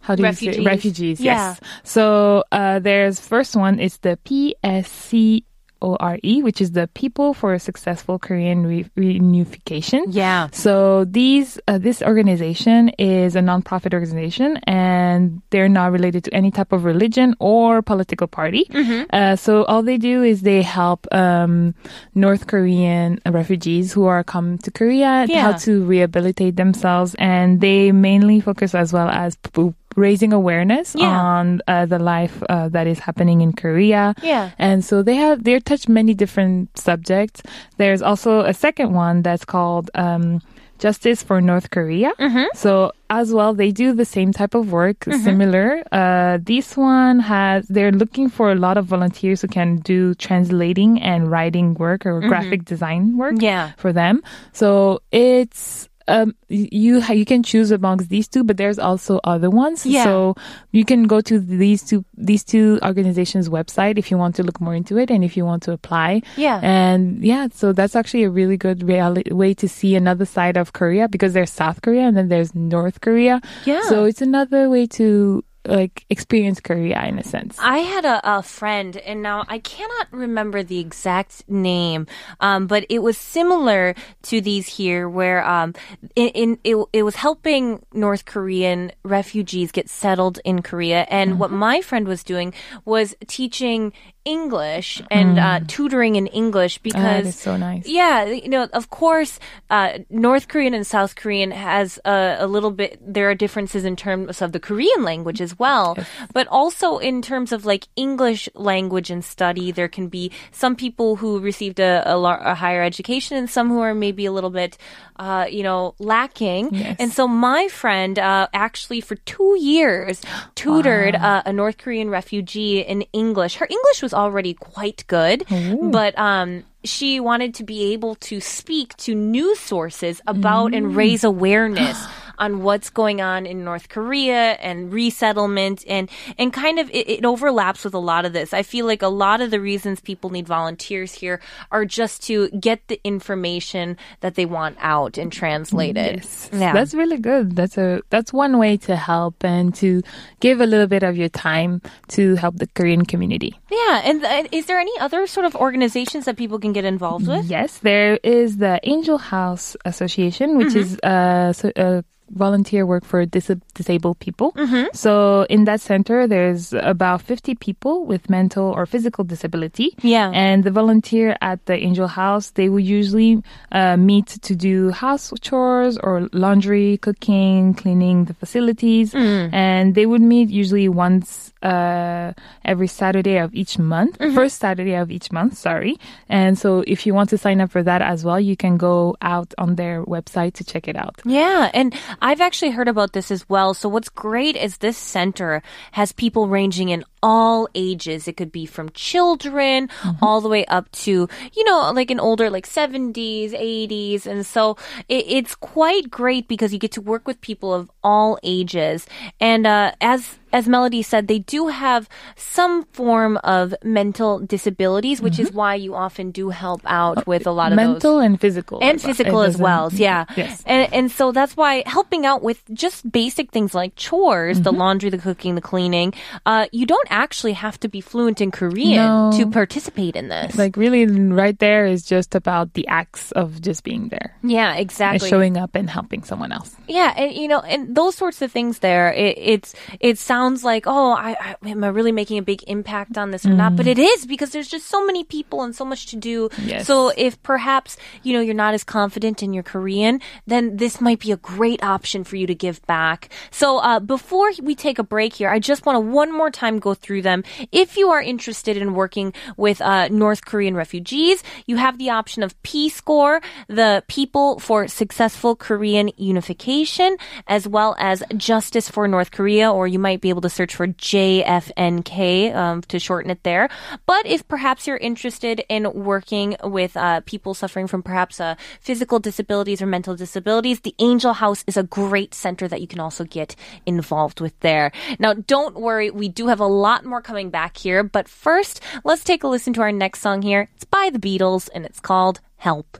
how 0.00 0.16
do 0.16 0.22
you 0.22 0.28
Refugees. 0.28 0.56
say 0.56 0.64
refugees? 0.64 1.20
Yeah. 1.20 1.32
Yes. 1.54 1.60
So 1.84 2.42
uh, 2.50 2.78
there's 2.80 3.20
first 3.20 3.54
one 3.54 3.78
is 3.78 3.98
the 3.98 4.18
PSC. 4.24 5.44
ORE, 5.80 6.18
which 6.42 6.60
is 6.60 6.72
the 6.72 6.88
People 6.94 7.34
for 7.34 7.54
a 7.54 7.58
Successful 7.58 8.18
Korean 8.18 8.66
Re- 8.66 8.84
Reunification. 8.96 10.04
Yeah. 10.10 10.48
So 10.52 11.04
these 11.04 11.58
uh, 11.68 11.78
this 11.78 12.02
organization 12.02 12.90
is 12.98 13.36
a 13.36 13.40
nonprofit 13.40 13.94
organization, 13.94 14.58
and 14.66 15.42
they're 15.50 15.68
not 15.68 15.92
related 15.92 16.24
to 16.24 16.34
any 16.34 16.50
type 16.50 16.72
of 16.72 16.84
religion 16.84 17.34
or 17.38 17.82
political 17.82 18.26
party. 18.26 18.66
Mm-hmm. 18.70 19.04
Uh, 19.12 19.36
so 19.36 19.64
all 19.64 19.82
they 19.82 19.98
do 19.98 20.22
is 20.22 20.42
they 20.42 20.62
help 20.62 21.06
um, 21.12 21.74
North 22.14 22.46
Korean 22.46 23.20
refugees 23.26 23.92
who 23.92 24.04
are 24.06 24.24
come 24.24 24.58
to 24.58 24.70
Korea 24.70 25.26
Yeah. 25.28 25.42
how 25.42 25.52
to 25.58 25.84
rehabilitate 25.84 26.56
themselves, 26.56 27.14
and 27.18 27.60
they 27.60 27.92
mainly 27.92 28.40
focus 28.40 28.74
as 28.74 28.92
well 28.92 29.08
as 29.08 29.36
p- 29.36 29.74
raising 30.00 30.32
awareness 30.32 30.96
Yeah. 30.96 31.12
on 31.12 31.60
uh, 31.68 31.84
the 31.86 31.98
life 31.98 32.42
uh, 32.48 32.68
that 32.74 32.86
is 32.86 32.98
happening 32.98 33.40
in 33.44 33.52
Korea. 33.52 34.14
Yeah. 34.22 34.50
And 34.58 34.82
so 34.84 35.02
they 35.04 35.16
have 35.16 35.44
they 35.44 35.60
touch 35.60 35.88
many 35.88 36.14
different 36.14 36.72
subjects. 36.78 37.42
There's 37.76 38.00
also 38.02 38.40
a 38.40 38.54
second 38.54 38.94
one 38.96 39.20
that's 39.22 39.44
called 39.44 39.90
um, 39.94 40.40
Justice 40.80 41.20
for 41.22 41.42
North 41.44 41.68
Korea. 41.68 42.12
Mm-hmm. 42.18 42.56
So 42.56 42.92
as 43.10 43.34
well, 43.36 43.52
they 43.52 43.68
do 43.70 43.92
the 43.92 44.06
same 44.08 44.32
type 44.32 44.54
of 44.56 44.72
work, 44.72 45.04
similar. 45.04 45.84
Uh, 45.92 46.38
this 46.40 46.72
one 46.74 47.20
has 47.20 47.68
they're 47.68 47.92
looking 47.92 48.30
for 48.32 48.48
a 48.50 48.54
lot 48.56 48.78
of 48.80 48.86
volunteers 48.86 49.42
who 49.42 49.48
can 49.48 49.76
do 49.84 50.14
translating 50.16 50.96
and 51.02 51.28
writing 51.30 51.74
work 51.74 52.06
or 52.06 52.20
graphic 52.24 52.64
design 52.64 53.18
work 53.20 53.34
Mm-hmm. 53.36 53.44
Yeah. 53.44 53.72
for 53.76 53.92
them. 53.92 54.22
So 54.56 55.02
it's 55.12 55.89
um, 56.10 56.34
you 56.48 57.02
you 57.02 57.24
can 57.24 57.42
choose 57.42 57.70
amongst 57.70 58.08
these 58.08 58.28
two, 58.28 58.44
but 58.44 58.56
there's 58.56 58.78
also 58.78 59.20
other 59.24 59.48
ones. 59.48 59.86
Yeah. 59.86 60.04
So 60.04 60.34
you 60.72 60.84
can 60.84 61.04
go 61.04 61.20
to 61.20 61.38
these 61.38 61.82
two 61.82 62.04
these 62.16 62.44
two 62.44 62.78
organizations' 62.82 63.48
website 63.48 63.98
if 63.98 64.10
you 64.10 64.18
want 64.18 64.34
to 64.36 64.42
look 64.42 64.60
more 64.60 64.74
into 64.74 64.98
it 64.98 65.10
and 65.10 65.24
if 65.24 65.36
you 65.36 65.44
want 65.44 65.62
to 65.64 65.72
apply. 65.72 66.22
Yeah. 66.36 66.60
And 66.62 67.24
yeah, 67.24 67.48
so 67.52 67.72
that's 67.72 67.96
actually 67.96 68.24
a 68.24 68.30
really 68.30 68.56
good 68.56 68.82
reality, 68.82 69.32
way 69.32 69.54
to 69.54 69.68
see 69.68 69.94
another 69.94 70.24
side 70.24 70.56
of 70.56 70.72
Korea 70.72 71.08
because 71.08 71.32
there's 71.32 71.50
South 71.50 71.82
Korea 71.82 72.02
and 72.02 72.16
then 72.16 72.28
there's 72.28 72.54
North 72.54 73.00
Korea. 73.00 73.40
Yeah. 73.64 73.82
So 73.88 74.04
it's 74.04 74.22
another 74.22 74.68
way 74.68 74.86
to 74.98 75.44
like 75.66 76.04
experience 76.08 76.60
Korea 76.60 77.04
in 77.04 77.18
a 77.18 77.24
sense. 77.24 77.56
I 77.60 77.78
had 77.78 78.04
a, 78.04 78.38
a 78.38 78.42
friend, 78.42 78.96
and 78.96 79.22
now 79.22 79.44
I 79.48 79.58
cannot 79.58 80.08
remember 80.10 80.62
the 80.62 80.78
exact 80.78 81.48
name, 81.48 82.06
um, 82.40 82.66
but 82.66 82.86
it 82.88 83.00
was 83.00 83.18
similar 83.18 83.94
to 84.22 84.40
these 84.40 84.68
here, 84.68 85.08
where 85.08 85.46
um, 85.46 85.74
in, 86.16 86.28
in 86.28 86.58
it, 86.64 86.76
it 86.92 87.02
was 87.02 87.16
helping 87.16 87.84
North 87.92 88.24
Korean 88.24 88.92
refugees 89.04 89.70
get 89.72 89.88
settled 89.88 90.40
in 90.44 90.62
Korea, 90.62 91.06
and 91.10 91.38
what 91.38 91.50
my 91.50 91.80
friend 91.80 92.08
was 92.08 92.24
doing 92.24 92.54
was 92.84 93.14
teaching 93.26 93.92
English 94.24 95.02
and 95.10 95.38
uh, 95.38 95.60
tutoring 95.66 96.16
in 96.16 96.26
English 96.28 96.78
because 96.78 97.02
That 97.02 97.26
is 97.26 97.38
so 97.38 97.56
nice. 97.56 97.86
yeah, 97.86 98.24
you 98.24 98.48
know, 98.48 98.68
of 98.72 98.90
course, 98.90 99.38
uh, 99.70 99.98
North 100.10 100.48
Korean 100.48 100.74
and 100.74 100.86
South 100.86 101.16
Korean 101.16 101.50
has 101.50 101.98
a, 102.04 102.36
a 102.40 102.46
little 102.46 102.70
bit. 102.70 102.98
There 103.00 103.30
are 103.30 103.34
differences 103.34 103.84
in 103.84 103.96
terms 103.96 104.42
of 104.42 104.52
the 104.52 104.60
Korean 104.60 105.04
language 105.04 105.40
as 105.40 105.58
well, 105.58 105.96
but 106.32 106.46
also 106.48 106.98
in 106.98 107.22
terms 107.22 107.52
of 107.52 107.64
like 107.64 107.88
English 107.96 108.48
language 108.54 109.10
and 109.10 109.24
study. 109.24 109.72
There 109.72 109.88
can 109.88 110.08
be 110.08 110.30
some 110.52 110.76
people 110.76 111.16
who 111.16 111.40
received 111.40 111.80
a, 111.80 112.02
a, 112.04 112.16
lar- 112.16 112.42
a 112.44 112.54
higher 112.54 112.82
education, 112.82 113.36
and 113.36 113.48
some 113.48 113.68
who 113.68 113.80
are 113.80 113.94
maybe 113.94 114.26
a 114.26 114.32
little 114.32 114.50
bit, 114.50 114.76
uh, 115.16 115.46
you 115.50 115.62
know, 115.62 115.94
lacking. 115.98 116.74
Yes. 116.74 116.96
And 116.98 117.12
so 117.12 117.26
my 117.26 117.68
friend 117.68 118.18
uh, 118.18 118.48
actually 118.52 119.00
for 119.00 119.16
two 119.16 119.56
years 119.58 120.20
tutored 120.54 121.14
uh, 121.16 121.42
a 121.46 121.52
North 121.52 121.78
Korean 121.78 122.10
refugee 122.10 122.80
in 122.80 123.02
English. 123.12 123.56
Her 123.56 123.66
English 123.70 124.02
was 124.02 124.09
already 124.14 124.54
quite 124.54 125.04
good, 125.06 125.44
but 125.90 126.18
um, 126.18 126.64
she 126.84 127.20
wanted 127.20 127.54
to 127.56 127.64
be 127.64 127.92
able 127.92 128.14
to 128.16 128.40
speak 128.40 128.96
to 128.98 129.14
news 129.14 129.58
sources 129.58 130.20
about 130.26 130.74
and 130.74 130.96
raise 130.96 131.24
awareness 131.24 131.98
on 132.40 132.62
what's 132.64 132.90
going 132.90 133.20
on 133.20 133.46
in 133.46 133.62
North 133.64 133.88
Korea 133.88 134.58
and 134.58 134.92
resettlement 134.92 135.84
and 135.86 136.10
and 136.38 136.52
kind 136.52 136.78
of 136.80 136.90
it, 136.90 137.08
it 137.08 137.24
overlaps 137.24 137.84
with 137.84 137.94
a 137.94 137.98
lot 138.00 138.24
of 138.24 138.32
this. 138.32 138.52
I 138.52 138.62
feel 138.64 138.86
like 138.86 139.02
a 139.02 139.08
lot 139.08 139.40
of 139.40 139.50
the 139.52 139.60
reasons 139.60 140.00
people 140.00 140.30
need 140.30 140.48
volunteers 140.48 141.12
here 141.14 141.40
are 141.70 141.84
just 141.84 142.22
to 142.24 142.48
get 142.58 142.80
the 142.88 142.98
information 143.04 143.96
that 144.20 144.34
they 144.34 144.46
want 144.46 144.76
out 144.80 145.18
and 145.18 145.30
translated. 145.30 146.16
Yes, 146.24 146.50
Yeah. 146.52 146.72
that's 146.72 146.94
really 146.94 147.18
good. 147.18 147.54
That's 147.54 147.78
a 147.78 148.00
that's 148.10 148.32
one 148.32 148.58
way 148.58 148.76
to 148.88 148.96
help 148.96 149.44
and 149.44 149.74
to 149.76 150.02
give 150.40 150.60
a 150.60 150.66
little 150.66 150.86
bit 150.88 151.02
of 151.02 151.16
your 151.16 151.28
time 151.28 151.82
to 152.16 152.34
help 152.36 152.56
the 152.56 152.66
Korean 152.74 153.04
community. 153.04 153.54
Yeah, 153.70 154.00
and 154.04 154.24
uh, 154.24 154.44
is 154.50 154.66
there 154.66 154.78
any 154.80 154.96
other 154.98 155.26
sort 155.26 155.46
of 155.46 155.54
organizations 155.54 156.24
that 156.24 156.36
people 156.36 156.58
can 156.58 156.72
get 156.72 156.84
involved 156.84 157.28
with? 157.28 157.44
Yes, 157.46 157.78
there 157.78 158.18
is 158.24 158.56
the 158.56 158.80
Angel 158.84 159.18
House 159.18 159.76
Association, 159.84 160.56
which 160.58 160.74
is 160.74 160.98
uh, 161.02 161.52
so, 161.52 161.70
uh, 161.76 162.02
volunteer 162.30 162.86
work 162.86 163.04
for 163.04 163.26
dis- 163.26 163.50
disabled 163.74 164.18
people. 164.20 164.52
So 164.92 165.46
in 165.50 165.64
that 165.64 165.80
center, 165.80 166.26
there's 166.26 166.72
about 166.72 167.22
50 167.22 167.54
people 167.56 168.04
with 168.06 168.30
mental 168.30 168.66
or 168.70 168.86
physical 168.86 169.24
disability. 169.24 169.94
Yeah. 170.02 170.30
And 170.32 170.64
the 170.64 170.70
volunteer 170.70 171.36
at 171.40 171.66
the 171.66 171.74
Angel 171.74 172.06
House, 172.06 172.50
they 172.50 172.68
will 172.68 172.80
usually 172.80 173.42
uh, 173.72 173.96
meet 173.96 174.26
to 174.26 174.54
do 174.54 174.90
house 174.90 175.32
chores 175.40 175.98
or 175.98 176.28
laundry, 176.32 176.98
cooking, 176.98 177.74
cleaning 177.74 178.24
the 178.26 178.34
facilities. 178.34 179.14
And 179.52 179.94
they 179.94 180.06
would 180.06 180.22
meet 180.22 180.48
usually 180.48 180.88
once 180.88 181.52
uh, 181.62 182.32
every 182.64 182.86
Saturday 182.86 183.36
of 183.38 183.54
each 183.54 183.78
month, 183.78 184.16
first 184.34 184.58
Saturday 184.58 184.94
of 184.94 185.10
each 185.10 185.30
month, 185.30 185.56
sorry. 185.58 185.98
And 186.28 186.58
so 186.58 186.82
if 186.86 187.06
you 187.06 187.14
want 187.14 187.28
to 187.30 187.38
sign 187.38 187.60
up 187.60 187.70
for 187.70 187.82
that 187.82 188.00
as 188.02 188.24
well, 188.24 188.40
you 188.40 188.56
can 188.56 188.76
go 188.76 189.16
out 189.20 189.52
on 189.58 189.74
their 189.76 190.04
website 190.04 190.54
to 190.54 190.64
check 190.64 190.88
it 190.88 190.96
out. 190.96 191.20
Yeah, 191.24 191.70
and 191.74 191.94
I've 192.20 192.40
actually 192.40 192.72
heard 192.72 192.88
about 192.88 193.12
this 193.12 193.30
as 193.30 193.48
well. 193.48 193.74
So 193.74 193.88
what's 193.88 194.08
great 194.08 194.56
is 194.56 194.78
this 194.78 194.98
center 194.98 195.62
has 195.92 196.12
people 196.12 196.48
ranging 196.48 196.88
in 196.88 197.04
all 197.22 197.68
ages. 197.74 198.26
It 198.26 198.36
could 198.36 198.52
be 198.52 198.66
from 198.66 198.90
children 198.90 199.88
all 200.22 200.40
the 200.40 200.48
way 200.48 200.64
up 200.66 200.90
to, 200.92 201.28
you 201.52 201.64
know, 201.64 201.92
like 201.92 202.10
an 202.10 202.20
older, 202.20 202.50
like 202.50 202.66
70s, 202.66 203.52
80s. 203.52 204.26
And 204.26 204.44
so 204.44 204.76
it, 205.08 205.24
it's 205.28 205.54
quite 205.54 206.10
great 206.10 206.48
because 206.48 206.72
you 206.72 206.78
get 206.78 206.92
to 206.92 207.00
work 207.00 207.26
with 207.26 207.40
people 207.40 207.72
of 207.72 207.90
all 208.02 208.38
ages. 208.42 209.06
And 209.40 209.66
uh, 209.66 209.92
as 210.00 210.39
as 210.52 210.66
Melody 210.68 211.02
said, 211.02 211.28
they 211.28 211.38
do 211.40 211.68
have 211.68 212.08
some 212.36 212.84
form 212.92 213.36
of 213.44 213.74
mental 213.84 214.38
disabilities, 214.40 215.20
which 215.20 215.38
is 215.38 215.52
why 215.52 215.74
you 215.74 215.94
often 215.94 216.30
do 216.30 216.50
help 216.50 216.80
out 216.86 217.26
with 217.26 217.46
a 217.46 217.52
lot 217.52 217.72
of 217.72 217.76
those 217.78 217.86
Mental 217.86 218.18
and 218.18 218.40
physical. 218.40 218.78
and 218.82 218.96
as 218.96 219.04
well. 219.04 219.14
physical 219.14 219.42
as 219.42 219.56
well. 219.56 219.90
Yeah. 219.92 220.24
Yes. 220.36 220.62
And 220.66 220.92
and 220.92 221.10
so 221.12 221.32
that's 221.32 221.56
why 221.56 221.82
helping 221.86 222.26
out 222.26 222.42
with 222.42 222.62
just 222.72 223.10
basic 223.10 223.50
things 223.52 223.74
like 223.74 223.94
chores, 223.96 224.60
the 224.62 224.70
Mm-hmm. 224.70 224.80
laundry, 224.80 225.10
the 225.10 225.18
cooking, 225.18 225.54
the 225.54 225.60
cleaning, 225.60 226.14
uh, 226.46 226.66
you 226.72 226.86
don't 226.86 227.08
actually 227.10 227.52
have 227.54 227.78
to 227.80 227.88
be 227.88 228.00
fluent 228.00 228.40
in 228.40 228.50
Korean 228.50 228.96
No. 228.96 229.30
to 229.36 229.46
participate 229.50 230.16
in 230.16 230.28
this. 230.28 230.56
Like 230.56 230.76
really, 230.76 231.06
right 231.06 231.58
there 231.58 231.84
is 231.86 232.04
just 232.04 232.34
about 232.34 232.74
the 232.74 232.86
acts 232.88 233.30
of 233.32 233.60
just 233.60 233.84
being 233.84 234.08
there. 234.08 234.34
yeah, 234.42 234.70
And 234.72 234.80
exactly. 234.80 235.28
showing 235.28 235.56
up 235.56 235.74
and 235.74 235.88
helping 235.90 236.22
someone 236.24 236.52
else. 236.52 236.74
Yeah, 236.88 237.12
and 237.16 237.32
you 237.34 237.46
know, 237.48 237.60
and 237.60 237.94
those 237.94 238.14
sorts 238.14 238.40
of 238.42 238.50
things 238.50 238.78
there, 238.80 239.12
it, 239.12 239.36
it's 239.38 239.74
it 240.00 240.18
sounds 240.18 240.39
sounds 240.40 240.64
like, 240.64 240.84
oh, 240.86 241.12
I, 241.12 241.36
I 241.38 241.68
am 241.68 241.84
I 241.84 241.88
really 241.88 242.12
making 242.12 242.38
a 242.38 242.42
big 242.42 242.64
impact 242.66 243.18
on 243.18 243.30
this 243.30 243.44
or 243.44 243.50
not? 243.50 243.76
But 243.76 243.86
it 243.86 243.98
is 243.98 244.24
because 244.24 244.50
there's 244.50 244.68
just 244.68 244.86
so 244.86 245.04
many 245.04 245.22
people 245.22 245.62
and 245.62 245.76
so 245.76 245.84
much 245.84 246.06
to 246.06 246.16
do. 246.16 246.48
Yes. 246.64 246.86
So 246.86 247.12
if 247.16 247.42
perhaps 247.42 247.98
you 248.22 248.32
know 248.32 248.40
you're 248.40 248.54
not 248.54 248.72
as 248.72 248.82
confident 248.82 249.42
in 249.42 249.52
your 249.52 249.62
Korean, 249.62 250.20
then 250.46 250.78
this 250.78 251.00
might 251.00 251.20
be 251.20 251.32
a 251.32 251.36
great 251.36 251.82
option 251.84 252.24
for 252.24 252.36
you 252.36 252.46
to 252.46 252.54
give 252.54 252.80
back. 252.86 253.28
So 253.50 253.78
uh, 253.78 254.00
before 254.00 254.50
we 254.62 254.74
take 254.74 254.98
a 254.98 255.04
break 255.04 255.34
here, 255.34 255.50
I 255.50 255.58
just 255.58 255.84
want 255.84 255.96
to 255.96 256.00
one 256.00 256.32
more 256.32 256.50
time 256.50 256.78
go 256.78 256.94
through 256.94 257.22
them. 257.22 257.44
If 257.70 257.98
you 257.98 258.08
are 258.08 258.22
interested 258.22 258.76
in 258.78 258.94
working 258.94 259.34
with 259.58 259.82
uh, 259.82 260.08
North 260.08 260.46
Korean 260.46 260.74
refugees, 260.74 261.42
you 261.66 261.76
have 261.76 261.98
the 261.98 262.10
option 262.10 262.42
of 262.42 262.56
PSCORE, 262.62 263.42
the 263.68 264.02
People 264.08 264.58
for 264.58 264.88
Successful 264.88 265.54
Korean 265.54 266.10
Unification, 266.16 267.18
as 267.46 267.68
well 267.68 267.94
as 267.98 268.22
Justice 268.36 268.88
for 268.88 269.06
North 269.06 269.30
Korea, 269.30 269.70
or 269.70 269.86
you 269.86 269.98
might 269.98 270.22
be 270.22 270.29
able 270.30 270.40
to 270.42 270.50
search 270.50 270.74
for 270.74 270.86
JFNK 270.86 272.54
um, 272.54 272.82
to 272.82 272.98
shorten 272.98 273.30
it 273.30 273.42
there. 273.42 273.68
But 274.06 274.26
if 274.26 274.46
perhaps 274.48 274.86
you're 274.86 274.96
interested 274.96 275.62
in 275.68 275.92
working 275.92 276.56
with 276.64 276.96
uh, 276.96 277.20
people 277.26 277.54
suffering 277.54 277.86
from 277.86 278.02
perhaps 278.02 278.40
uh, 278.40 278.54
physical 278.80 279.18
disabilities 279.18 279.82
or 279.82 279.86
mental 279.86 280.16
disabilities, 280.16 280.80
the 280.80 280.94
Angel 280.98 281.34
House 281.34 281.64
is 281.66 281.76
a 281.76 281.82
great 281.82 282.34
center 282.34 282.66
that 282.68 282.80
you 282.80 282.86
can 282.86 283.00
also 283.00 283.24
get 283.24 283.56
involved 283.86 284.40
with 284.40 284.58
there. 284.60 284.92
Now, 285.18 285.34
don't 285.34 285.76
worry, 285.76 286.10
we 286.10 286.28
do 286.28 286.46
have 286.48 286.60
a 286.60 286.66
lot 286.66 287.04
more 287.04 287.22
coming 287.22 287.50
back 287.50 287.76
here, 287.76 288.02
but 288.02 288.28
first, 288.28 288.80
let's 289.04 289.24
take 289.24 289.44
a 289.44 289.48
listen 289.48 289.72
to 289.74 289.82
our 289.82 289.92
next 289.92 290.20
song 290.20 290.42
here. 290.42 290.68
It's 290.76 290.84
by 290.84 291.10
the 291.12 291.18
Beatles 291.18 291.68
and 291.74 291.84
it's 291.84 292.00
called 292.00 292.40
Help. 292.56 292.98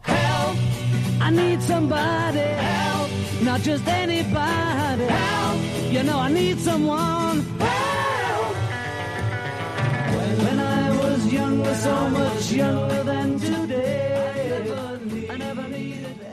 Help. 0.00 0.56
I 1.20 1.30
need 1.30 1.60
somebody 1.62 2.38
help, 2.38 3.10
not 3.42 3.60
just 3.60 3.86
anybody 3.86 5.04
help. 5.04 5.67
You 5.90 6.02
know 6.02 6.18
I 6.18 6.30
need 6.30 6.58
someone 6.58 7.40
help. 7.58 8.56
When 10.44 10.60
I 10.60 10.90
was 11.00 11.32
younger, 11.32 11.74
so 11.74 12.10
much 12.10 12.52
younger 12.52 13.02
than 13.04 13.40
today, 13.40 14.62
I 15.30 15.36
never 15.36 15.68
needed 15.68 16.06
anybody's. 16.06 16.27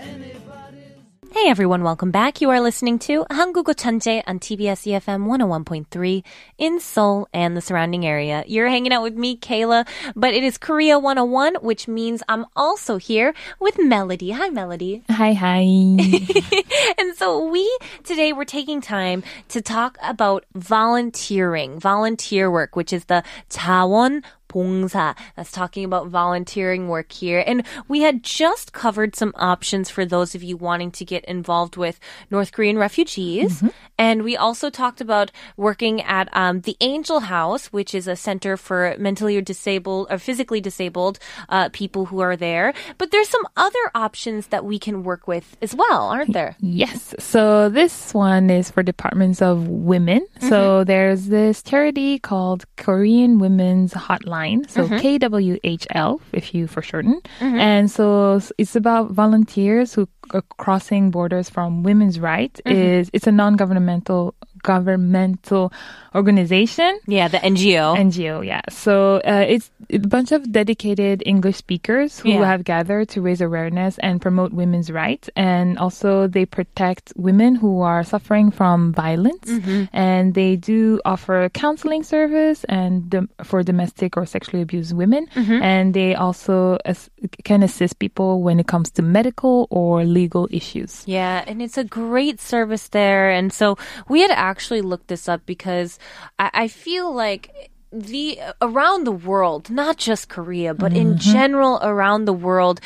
Hey 1.34 1.48
everyone, 1.48 1.82
welcome 1.84 2.10
back. 2.10 2.40
You 2.40 2.50
are 2.50 2.60
listening 2.60 2.98
to 3.00 3.24
한국어 3.30 3.72
천재 3.72 4.22
on 4.26 4.40
TBS 4.40 4.84
EFM 4.84 5.26
101.3 5.26 6.22
in 6.58 6.80
Seoul 6.80 7.28
and 7.32 7.56
the 7.56 7.60
surrounding 7.60 8.04
area. 8.04 8.44
You're 8.46 8.68
hanging 8.68 8.92
out 8.92 9.02
with 9.02 9.14
me, 9.14 9.36
Kayla, 9.36 9.86
but 10.16 10.34
it 10.34 10.44
is 10.44 10.58
Korea 10.58 10.98
101, 10.98 11.54
which 11.62 11.88
means 11.88 12.22
I'm 12.28 12.44
also 12.56 12.98
here 12.98 13.32
with 13.58 13.78
Melody. 13.78 14.32
Hi, 14.32 14.50
Melody. 14.50 15.02
Hi, 15.08 15.32
hi. 15.32 15.60
and 16.98 17.16
so 17.16 17.46
we 17.46 17.64
today 18.04 18.32
we're 18.32 18.44
taking 18.44 18.80
time 18.80 19.22
to 19.48 19.62
talk 19.62 19.96
about 20.02 20.44
volunteering, 20.54 21.78
volunteer 21.78 22.50
work, 22.50 22.76
which 22.76 22.92
is 22.92 23.06
the 23.06 23.22
자원 23.48 24.22
봉사. 24.55 25.15
That's 25.35 25.51
talking 25.51 25.83
about 25.83 26.07
volunteering 26.07 26.87
work 26.87 27.11
here. 27.11 27.43
And 27.45 27.63
we 27.91 28.01
had 28.07 28.23
just 28.23 28.71
covered 28.71 29.15
some 29.15 29.33
options 29.35 29.89
for 29.89 30.05
those 30.05 30.33
of 30.33 30.43
you 30.43 30.55
wanting 30.55 30.91
to 30.95 31.03
get 31.03 31.25
involved 31.25 31.75
with 31.75 31.99
North 32.31 32.53
Korean 32.55 32.77
refugees. 32.77 33.61
And 33.97 34.23
we 34.23 34.37
also 34.37 34.69
talked 34.69 35.01
about 35.01 35.31
working 35.57 36.01
at 36.01 36.29
um, 36.31 36.61
the 36.61 36.77
Angel 36.79 37.19
House, 37.27 37.67
which 37.75 37.93
is 37.93 38.07
a 38.07 38.15
center 38.15 38.55
for 38.55 38.95
mentally 38.97 39.35
or 39.35 39.41
disabled 39.41 40.07
or 40.09 40.17
physically 40.17 40.61
disabled 40.61 41.19
uh, 41.49 41.67
people 41.73 42.05
who 42.05 42.19
are 42.19 42.37
there. 42.37 42.73
But 42.97 43.11
there's 43.11 43.29
some 43.29 43.45
other 43.57 43.91
options 43.93 44.47
that 44.47 44.63
we 44.63 44.79
can 44.79 45.03
work 45.03 45.27
with 45.27 45.57
as 45.61 45.75
well, 45.75 46.07
aren't 46.07 46.33
there? 46.33 46.55
Yes. 46.59 47.13
So 47.19 47.67
this 47.67 48.13
one 48.13 48.49
is 48.49 48.71
for 48.71 48.83
departments 48.83 49.41
of 49.41 49.67
women. 49.67 50.25
So 50.39 50.83
there's 50.83 51.27
this 51.27 51.63
charity 51.63 52.19
called 52.19 52.63
Korean 52.77 53.39
Women's 53.39 53.93
Hotline. 53.93 54.44
So 54.67 54.87
mm-hmm. 54.87 54.95
KWHL, 54.95 56.19
if 56.33 56.53
you 56.53 56.67
for 56.67 56.81
shorten. 56.81 57.21
Mm-hmm. 57.39 57.59
And 57.59 57.91
so 57.91 58.39
it's 58.57 58.75
about 58.75 59.11
volunteers 59.11 59.93
who 59.93 60.07
are 60.31 60.43
crossing 60.57 61.11
borders 61.11 61.49
from 61.49 61.83
women's 61.83 62.19
rights. 62.19 62.61
Mm-hmm. 62.65 62.77
Is 62.77 63.09
it's 63.13 63.27
a 63.27 63.31
non-governmental 63.31 64.35
governmental 64.65 65.71
organization. 66.15 66.99
Yeah, 67.07 67.27
the 67.27 67.37
NGO. 67.39 67.95
NGO, 67.97 68.45
yeah. 68.45 68.61
So 68.69 69.17
uh, 69.17 69.45
it's 69.47 69.69
a 69.91 69.97
bunch 69.99 70.31
of 70.31 70.49
dedicated 70.51 71.21
English 71.25 71.57
speakers 71.57 72.19
who 72.19 72.29
Yeah. 72.29 72.45
have 72.45 72.63
gathered 72.63 73.09
to 73.09 73.21
raise 73.21 73.41
awareness 73.41 73.97
and 73.99 74.21
promote 74.21 74.51
women's 74.53 74.89
rights. 74.91 75.29
And 75.35 75.77
also, 75.77 76.27
they 76.27 76.45
protect 76.45 77.11
women 77.15 77.55
who 77.55 77.81
are 77.81 78.03
suffering 78.03 78.49
from 78.51 78.93
violence. 78.93 79.47
And 79.91 80.33
they 80.33 80.55
do 80.55 80.99
offer 81.05 81.49
counseling 81.53 82.03
service 82.03 82.63
and 82.69 83.09
dom- 83.09 83.29
for 83.43 83.61
domestic 83.63 84.15
or 84.17 84.25
sexually 84.25 84.61
abused 84.63 84.95
women. 84.95 85.27
And 85.35 85.93
they 85.93 86.15
also 86.15 86.77
as- 86.85 87.09
can 87.43 87.61
assist 87.63 87.99
people 87.99 88.41
when 88.41 88.57
it 88.59 88.67
comes 88.67 88.89
to 88.91 89.01
medical 89.01 89.67
or 89.69 90.05
legal 90.05 90.47
issues. 90.49 91.03
Yeah, 91.05 91.43
and 91.45 91.61
it's 91.61 91.77
a 91.77 91.83
great 91.83 92.39
service 92.39 92.87
there. 92.89 93.29
And 93.29 93.51
so 93.51 93.77
we 94.07 94.21
had 94.21 94.31
actually 94.31 94.54
looked 94.81 95.07
this 95.07 95.27
up 95.27 95.45
because 95.45 95.99
I, 96.39 96.49
I 96.53 96.67
feel 96.67 97.13
like 97.13 97.71
the 97.91 98.39
around 98.61 99.05
the 99.05 99.11
world, 99.11 99.69
not 99.69 99.97
just 99.97 100.29
Korea, 100.29 100.73
but 100.73 100.93
in 100.93 101.17
general 101.17 101.79
around 101.81 102.25
the 102.25 102.33
world, 102.33 102.81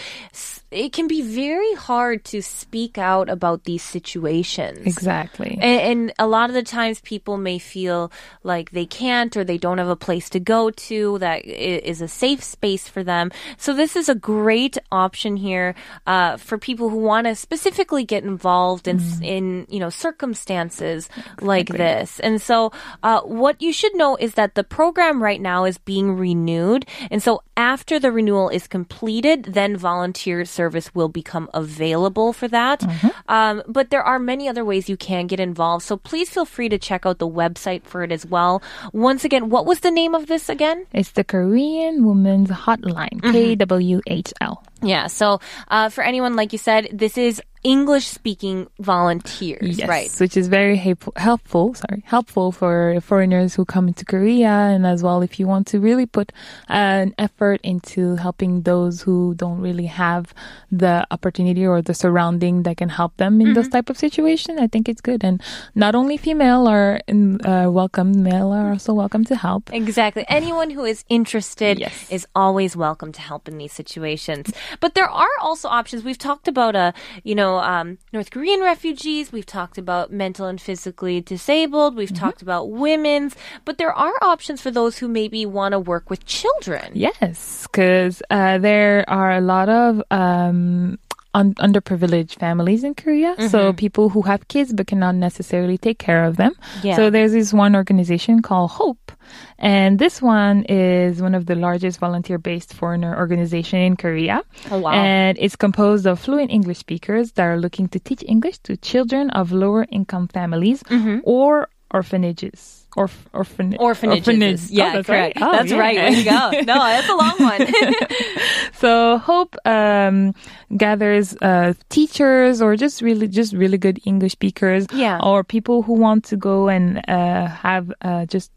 it 0.71 0.93
can 0.93 1.07
be 1.07 1.23
very 1.23 1.73
hard 1.73 2.23
to 2.25 2.41
speak 2.43 2.97
out 2.99 3.27
about 3.27 3.63
these 3.63 3.81
situations. 3.81 4.85
Exactly. 4.85 5.57
And, 5.59 5.81
and 5.81 6.13
a 6.19 6.27
lot 6.27 6.49
of 6.49 6.53
the 6.53 6.63
times 6.63 7.01
people 7.01 7.37
may 7.37 7.57
feel 7.57 8.11
like 8.43 8.69
they 8.71 8.85
can't 8.85 9.35
or 9.35 9.43
they 9.43 9.57
don't 9.57 9.79
have 9.79 9.87
a 9.87 9.95
place 9.95 10.29
to 10.29 10.39
go 10.39 10.69
to 10.69 11.17
that 11.19 11.43
is 11.45 12.01
a 12.01 12.07
safe 12.07 12.43
space 12.43 12.87
for 12.87 13.03
them. 13.03 13.31
So 13.57 13.73
this 13.73 13.95
is 13.95 14.09
a 14.09 14.15
great 14.15 14.77
option 14.91 15.37
here 15.37 15.73
uh, 16.05 16.37
for 16.37 16.59
people 16.59 16.89
who 16.89 16.97
want 16.97 17.25
to 17.25 17.35
specifically 17.35 18.03
get 18.03 18.23
involved 18.23 18.87
in, 18.87 18.97
s 18.99 19.19
in 19.23 19.65
you 19.69 19.79
know 19.79 19.89
circumstances 19.89 21.09
like 21.41 21.69
this. 21.69 22.19
And 22.19 22.39
so 22.41 22.71
uh, 23.01 23.21
what 23.21 23.61
you 23.61 23.73
should 23.73 23.95
know 23.95 24.17
is 24.17 24.35
that 24.35 24.53
the 24.53 24.63
program 24.89 25.21
right 25.21 25.39
now 25.39 25.65
is 25.65 25.77
being 25.77 26.17
renewed. 26.17 26.83
And 27.11 27.21
so 27.21 27.43
after 27.55 27.99
the 27.99 28.11
renewal 28.11 28.49
is 28.49 28.65
completed, 28.67 29.53
then 29.53 29.77
volunteer 29.77 30.45
service 30.45 30.95
will 30.95 31.09
become 31.09 31.47
available 31.53 32.33
for 32.33 32.47
that. 32.47 32.81
Um, 33.27 33.61
but 33.67 33.91
there 33.91 34.01
are 34.01 34.17
many 34.17 34.49
other 34.49 34.65
ways 34.65 34.89
you 34.89 34.97
can 34.97 35.27
get 35.27 35.39
involved. 35.39 35.85
So 35.85 35.95
please 35.95 36.31
feel 36.31 36.45
free 36.45 36.69
to 36.69 36.79
check 36.79 37.05
out 37.05 37.19
the 37.19 37.29
website 37.29 37.83
for 37.83 38.01
it 38.01 38.11
as 38.11 38.25
well. 38.25 38.63
Once 38.91 39.23
again, 39.23 39.49
what 39.49 39.67
was 39.67 39.81
the 39.81 39.91
name 39.91 40.15
of 40.15 40.25
this 40.25 40.49
again? 40.49 40.87
It's 40.91 41.11
the 41.11 41.23
Korean 41.23 42.03
Women's 42.03 42.49
Hotline, 42.49 43.21
KWHL. 43.21 44.57
Yeah. 44.81 45.07
So 45.07 45.39
uh, 45.67 45.89
for 45.89 46.03
anyone, 46.03 46.35
like 46.35 46.53
you 46.53 46.59
said, 46.59 46.89
this 46.93 47.17
is 47.17 47.41
English 47.63 48.07
speaking 48.07 48.67
volunteers, 48.79 49.77
Yes, 49.79 49.89
right? 49.89 50.09
which 50.19 50.37
is 50.37 50.47
very 50.47 50.77
helpful, 50.77 51.11
helpful. 51.17 51.73
Sorry, 51.73 52.01
helpful 52.05 52.53
for 52.53 52.95
foreigners 53.01 53.53
who 53.55 53.65
come 53.65 53.89
into 53.89 54.05
Korea, 54.05 54.47
and 54.47 54.87
as 54.87 55.03
well 55.03 55.21
if 55.21 55.41
you 55.41 55.45
want 55.47 55.67
to 55.67 55.79
really 55.81 56.05
put 56.05 56.31
an 56.69 57.13
effort 57.17 57.59
into 57.63 58.15
helping 58.15 58.61
those 58.61 59.01
who 59.01 59.33
don't 59.35 59.59
really 59.59 59.87
have 59.87 60.33
the 60.71 61.05
opportunity 61.11 61.67
or 61.67 61.81
the 61.81 61.93
surrounding 61.93 62.63
that 62.63 62.77
can 62.77 62.87
help 62.87 63.17
them 63.17 63.41
in 63.41 63.53
those 63.53 63.65
Mm-hmm. 63.65 63.71
type 63.75 63.89
of 63.89 63.97
situation. 63.97 64.57
I 64.57 64.67
think 64.67 64.87
it's 64.87 65.01
good, 65.01 65.21
and 65.25 65.41
not 65.75 65.95
only 65.95 66.15
female 66.15 66.65
are 66.65 67.01
in, 67.07 67.43
uh, 67.45 67.69
welcome, 67.69 68.23
male 68.23 68.53
are 68.53 68.71
also 68.71 68.93
welcome 68.93 69.25
to 69.25 69.35
help. 69.35 69.69
Exactly. 69.73 70.23
Anyone 70.29 70.69
who 70.69 70.85
is 70.85 71.03
interested 71.09 71.77
Yes. 71.77 72.07
is 72.09 72.25
always 72.35 72.77
welcome 72.77 73.11
to 73.11 73.21
help 73.21 73.49
in 73.49 73.57
these 73.57 73.73
situations. 73.73 74.47
But 74.79 74.95
there 74.95 75.09
are 75.09 75.27
also 75.41 75.67
options. 75.67 76.03
We've 76.03 76.17
talked 76.17 76.47
about, 76.47 76.75
uh, 76.75 76.91
you 77.23 77.35
know, 77.35 77.57
um, 77.59 77.97
North 78.13 78.31
Korean 78.31 78.61
refugees. 78.61 79.31
We've 79.31 79.45
talked 79.45 79.77
about 79.77 80.11
mental 80.11 80.47
and 80.47 80.59
physically 80.59 81.21
disabled. 81.21 81.95
We've 81.95 82.13
talked 82.13 82.41
about 82.41 82.69
women's. 82.69 83.35
But 83.65 83.77
there 83.77 83.93
are 83.93 84.13
options 84.21 84.61
for 84.61 84.71
those 84.71 84.99
who 84.99 85.07
maybe 85.07 85.45
want 85.45 85.73
to 85.73 85.79
work 85.79 86.09
with 86.09 86.25
children. 86.25 86.91
Yes, 86.93 87.67
because 87.67 88.21
uh, 88.29 88.57
there 88.57 89.05
are 89.07 89.31
a 89.31 89.41
lot 89.41 89.69
of 89.69 90.01
um, 90.11 90.99
un- 91.33 91.53
underprivileged 91.55 92.35
families 92.39 92.83
in 92.83 92.93
Korea. 92.95 93.35
So 93.49 93.73
people 93.73 94.09
who 94.09 94.21
have 94.23 94.47
kids 94.47 94.73
but 94.73 94.87
cannot 94.87 95.15
necessarily 95.15 95.77
take 95.77 95.99
care 95.99 96.23
of 96.25 96.37
them. 96.37 96.53
Yeah. 96.83 96.95
So 96.95 97.09
there's 97.09 97.31
this 97.33 97.53
one 97.53 97.75
organization 97.75 98.41
called 98.41 98.71
Hope. 98.71 99.11
And 99.59 99.99
this 99.99 100.21
one 100.21 100.63
is 100.63 101.21
one 101.21 101.35
of 101.35 101.45
the 101.45 101.53
largest 101.55 101.99
volunteer-based 101.99 102.73
foreigner 102.73 103.15
organization 103.15 103.79
in 103.79 103.95
Korea. 103.95 104.41
Oh, 104.71 104.79
wow. 104.79 104.91
And 104.91 105.37
it's 105.39 105.55
composed 105.55 106.07
of 106.07 106.19
fluent 106.19 106.49
English 106.51 106.79
speakers 106.79 107.33
that 107.33 107.43
are 107.43 107.57
looking 107.59 107.87
to 107.89 107.99
teach 107.99 108.23
English 108.27 108.57
to 108.59 108.75
children 108.77 109.29
of 109.31 109.51
lower 109.51 109.85
income 109.91 110.27
families 110.27 110.81
Mm-hmm. 110.83 111.19
or 111.23 111.69
orphanages. 111.91 112.78
Orf, 112.97 113.29
orphan, 113.33 113.75
Orphanages. 113.79 114.27
orphanage. 114.27 114.61
Yeah, 114.71 114.89
Oh, 114.89 114.93
that's 114.93 115.07
correct. 115.07 115.39
Right. 115.39 115.47
Oh, 115.47 115.51
that's 115.51 115.71
yeah. 115.71 115.77
right. 115.77 115.97
Way 115.97 116.15
to 116.15 116.23
go. 116.23 116.49
No, 116.73 116.79
that's 116.79 117.09
a 117.09 117.15
long 117.15 117.35
one. 117.39 117.67
So 118.73 119.17
Hope 119.17 119.55
um, 119.65 120.33
gathers 120.77 121.35
uh, 121.41 121.73
teachers 121.89 122.61
or 122.61 122.75
just 122.75 123.01
really 123.01 123.27
just 123.27 123.53
really 123.53 123.77
good 123.77 123.99
English 124.05 124.31
speakers, 124.33 124.87
Yeah. 124.93 125.19
or 125.21 125.43
people 125.43 125.81
who 125.83 125.93
want 125.93 126.23
to 126.25 126.37
go 126.37 126.69
and 126.69 126.97
uh, 127.07 127.47
have 127.47 127.91
uh, 128.01 128.25
just 128.25 128.51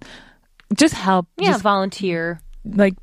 just 0.75 0.95
help, 0.95 1.27
yeah, 1.37 1.51
just 1.53 1.63
volunteer. 1.63 2.41
like 2.65 2.95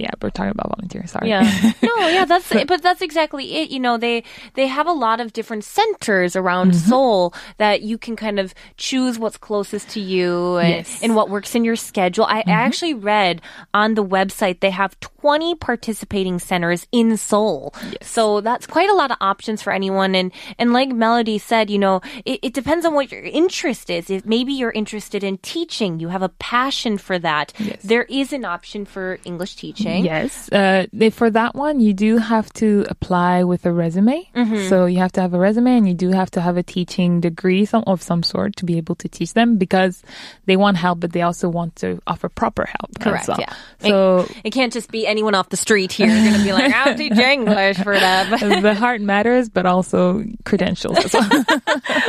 yeah, 0.00 0.10
we're 0.20 0.30
talking 0.30 0.50
about 0.52 0.70
volunteering. 0.76 1.06
Sorry, 1.06 1.28
Yeah. 1.28 1.72
No, 1.82 2.08
yeah, 2.08 2.24
that's 2.24 2.48
but 2.66 2.82
that's 2.82 3.02
exactly 3.02 3.56
it. 3.56 3.70
You 3.70 3.80
know, 3.80 3.98
they 3.98 4.24
they 4.54 4.66
have 4.66 4.86
a 4.86 4.92
lot 4.92 5.20
of 5.20 5.32
different 5.32 5.64
centers 5.64 6.36
around 6.36 6.72
Mm-hmm. 6.72 6.88
Seoul 6.88 7.34
that 7.58 7.82
you 7.82 7.98
can 7.98 8.14
kind 8.16 8.38
of 8.38 8.54
choose 8.76 9.18
what's 9.18 9.36
closest 9.36 9.88
to 9.90 10.00
you 10.00 10.56
and, 10.56 10.68
Yes. 10.68 10.88
Mm-hmm. 10.96 11.04
and 11.04 11.16
what 11.16 11.28
works 11.30 11.54
in 11.54 11.64
your 11.64 11.76
schedule. 11.76 12.24
I 12.24 12.42
actually 12.46 12.94
read 12.94 13.42
on 13.74 13.94
the 13.94 14.04
website 14.04 14.60
they 14.60 14.70
have 14.70 14.98
20 15.00 15.54
participating 15.56 16.38
centers 16.38 16.86
in 16.92 17.16
Seoul. 17.16 17.74
So 18.00 18.40
that's 18.40 18.66
quite 18.66 18.88
a 18.90 18.94
lot 18.94 19.10
of 19.10 19.16
options 19.20 19.60
for 19.62 19.72
anyone 19.72 20.14
and 20.14 20.30
and 20.58 20.72
like 20.72 20.88
Melody 20.90 21.38
said, 21.38 21.68
you 21.70 21.78
know, 21.78 22.00
it, 22.24 22.38
it 22.42 22.54
depends 22.54 22.86
on 22.86 22.94
what 22.94 23.10
your 23.10 23.22
interest 23.22 23.90
is. 23.90 24.08
If 24.10 24.24
maybe 24.24 24.52
you're 24.52 24.70
interested 24.72 25.24
in 25.24 25.38
teaching, 25.38 25.98
you 26.00 26.08
have 26.08 26.22
a 26.22 26.28
passion 26.28 26.98
for 26.98 27.18
that. 27.18 27.52
Yes. 27.58 27.82
There 27.82 28.04
is 28.04 28.32
an 28.32 28.44
option 28.44 28.84
for 28.84 29.18
English 29.24 29.56
teaching. 29.56 29.81
Yes. 29.82 30.50
Uh, 30.50 30.86
for 31.12 31.30
that 31.30 31.54
one, 31.54 31.80
you 31.80 31.92
do 31.92 32.18
have 32.18 32.52
to 32.54 32.86
apply 32.88 33.44
with 33.44 33.66
a 33.66 33.72
resume. 33.72 34.28
Mm-hmm. 34.34 34.68
So 34.68 34.86
you 34.86 34.98
have 34.98 35.12
to 35.12 35.20
have 35.20 35.34
a 35.34 35.38
resume 35.38 35.76
and 35.76 35.88
you 35.88 35.94
do 35.94 36.10
have 36.10 36.30
to 36.32 36.40
have 36.40 36.56
a 36.56 36.62
teaching 36.62 37.20
degree 37.20 37.64
some, 37.64 37.84
of 37.86 38.02
some 38.02 38.22
sort 38.22 38.56
to 38.56 38.64
be 38.64 38.76
able 38.76 38.94
to 38.96 39.08
teach 39.08 39.34
them 39.34 39.56
because 39.56 40.02
they 40.46 40.56
want 40.56 40.76
help, 40.76 41.00
but 41.00 41.12
they 41.12 41.22
also 41.22 41.48
want 41.48 41.76
to 41.76 42.00
offer 42.06 42.28
proper 42.28 42.64
help. 42.64 42.98
Correct, 43.00 43.28
well. 43.28 43.38
yeah. 43.40 43.54
So 43.80 44.28
It 44.44 44.52
can't 44.52 44.72
just 44.72 44.90
be 44.90 45.06
anyone 45.06 45.34
off 45.34 45.48
the 45.48 45.56
street 45.56 45.92
here 45.92 46.06
going 46.06 46.34
to 46.34 46.44
be 46.44 46.52
like, 46.52 46.72
I'll 46.72 46.96
teach 46.96 47.12
English 47.18 47.78
for 47.78 47.98
that. 47.98 48.40
The 48.62 48.74
heart 48.74 49.00
matters, 49.00 49.48
but 49.48 49.66
also 49.66 50.22
credentials 50.44 50.96
as 50.98 51.12
well. 51.12 51.44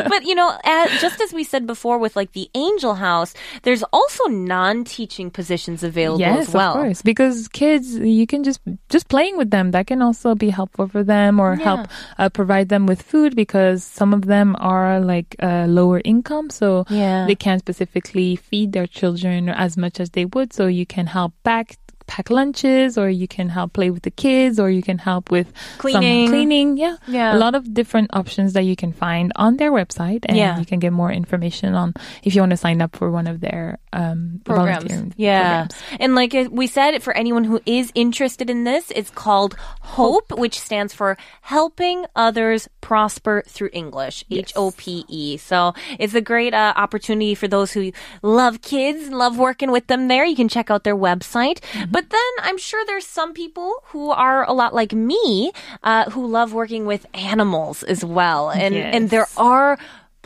but 0.08 0.24
you 0.24 0.36
know, 0.36 0.56
as, 0.64 1.02
just 1.02 1.20
as 1.22 1.34
we 1.34 1.44
said 1.44 1.66
before 1.66 1.98
with 1.98 2.16
like 2.16 2.34
the 2.34 2.50
Angel 2.54 2.94
House, 2.94 3.34
there's 3.64 3.84
also 3.92 4.26
non-teaching 4.26 5.32
positions 5.32 5.84
available 5.84 6.20
yes, 6.20 6.48
as 6.48 6.54
well. 6.54 6.74
of 6.76 6.84
course. 6.84 7.02
Because 7.02 7.48
kids, 7.48 7.63
you 7.68 8.26
can 8.28 8.44
just 8.44 8.60
just 8.90 9.08
playing 9.08 9.38
with 9.38 9.50
them. 9.52 9.72
That 9.72 9.88
can 9.88 10.02
also 10.02 10.36
be 10.36 10.50
helpful 10.50 10.88
for 10.88 11.04
them, 11.04 11.40
or 11.40 11.56
help 11.56 11.88
uh, 12.18 12.30
provide 12.30 12.68
them 12.70 12.86
with 12.86 13.02
food 13.02 13.36
because 13.36 13.84
some 13.84 14.14
of 14.14 14.26
them 14.26 14.56
are 14.60 15.00
like 15.00 15.36
uh, 15.42 15.66
lower 15.68 16.02
income, 16.06 16.50
so 16.50 16.86
Yeah. 16.90 17.26
they 17.28 17.36
can't 17.36 17.60
specifically 17.60 18.36
feed 18.36 18.72
their 18.74 18.88
children 18.88 19.50
as 19.50 19.78
much 19.78 20.00
as 20.00 20.10
they 20.12 20.26
would. 20.26 20.54
So 20.54 20.68
you 20.68 20.86
can 20.86 21.08
help 21.08 21.34
back 21.44 21.78
pack 22.08 22.30
lunches 22.30 22.98
or 22.98 23.10
you 23.10 23.28
can 23.28 23.50
help 23.50 23.74
play 23.74 23.90
with 23.90 24.04
the 24.04 24.12
kids 24.12 24.60
or 24.60 24.70
you 24.70 24.82
can 24.82 24.98
help 24.98 25.32
with 25.32 25.52
Cleaning. 25.78 26.28
some 26.28 26.34
cleaning 26.34 26.78
yeah 26.78 26.98
Yeah. 27.08 27.36
a 27.36 27.38
lot 27.38 27.56
of 27.56 27.74
different 27.74 28.10
options 28.14 28.54
that 28.54 28.64
you 28.64 28.76
can 28.76 28.92
find 28.94 29.32
on 29.36 29.58
their 29.58 29.72
website 29.72 30.26
and 30.26 30.38
Yeah. 30.38 30.60
you 30.60 30.66
can 30.66 30.80
get 30.80 30.94
more 30.94 31.12
information 31.12 31.74
on 31.76 31.94
if 32.24 32.36
you 32.36 32.42
want 32.42 32.52
to 32.52 32.58
sign 32.58 32.82
up 32.82 32.96
for 32.96 33.10
one 33.12 33.28
of 33.28 33.40
their 33.40 33.80
um 33.94 34.42
programs. 34.44 35.14
Yeah. 35.18 35.68
programs. 35.68 35.76
And 36.00 36.16
like 36.16 36.34
we 36.52 36.68
said, 36.68 37.02
for 37.04 37.14
anyone 37.14 37.44
who 37.44 37.62
is 37.66 37.92
interested 37.96 38.50
in 38.50 38.64
this, 38.64 38.92
it's 38.96 39.10
called 39.10 39.56
HOPE, 39.82 40.38
which 40.38 40.60
stands 40.60 40.94
for 40.94 41.18
Helping 41.42 42.06
Others 42.16 42.70
Prosper 42.82 43.44
Through 43.48 43.70
English. 43.74 44.24
H 44.32 44.52
O 44.56 44.72
P 44.72 45.06
E. 45.08 45.38
So 45.38 45.74
it's 46.00 46.14
a 46.16 46.22
great 46.22 46.54
uh, 46.54 46.74
opportunity 46.76 47.36
for 47.36 47.48
those 47.48 47.72
who 47.72 47.92
love 48.22 48.62
kids, 48.62 49.10
love 49.10 49.38
working 49.38 49.72
with 49.72 49.88
them 49.88 50.08
there. 50.08 50.26
You 50.26 50.36
can 50.36 50.50
check 50.50 50.72
out 50.72 50.84
their 50.84 50.96
website. 50.98 51.60
Mm-hmm. 51.62 51.92
But 51.94 52.10
then 52.10 52.32
I'm 52.42 52.58
sure 52.58 52.84
there's 52.88 53.06
some 53.06 53.34
people 53.34 53.72
who 53.92 54.10
are 54.10 54.44
a 54.50 54.52
lot 54.52 54.74
like 54.74 54.94
me, 54.94 55.52
uh, 55.84 56.10
who 56.10 56.26
love 56.26 56.52
working 56.52 56.88
with 56.88 57.06
animals 57.14 57.84
as 57.84 58.04
well. 58.04 58.50
And, 58.50 58.74
and 58.96 59.10
there 59.12 59.28
are 59.38 59.78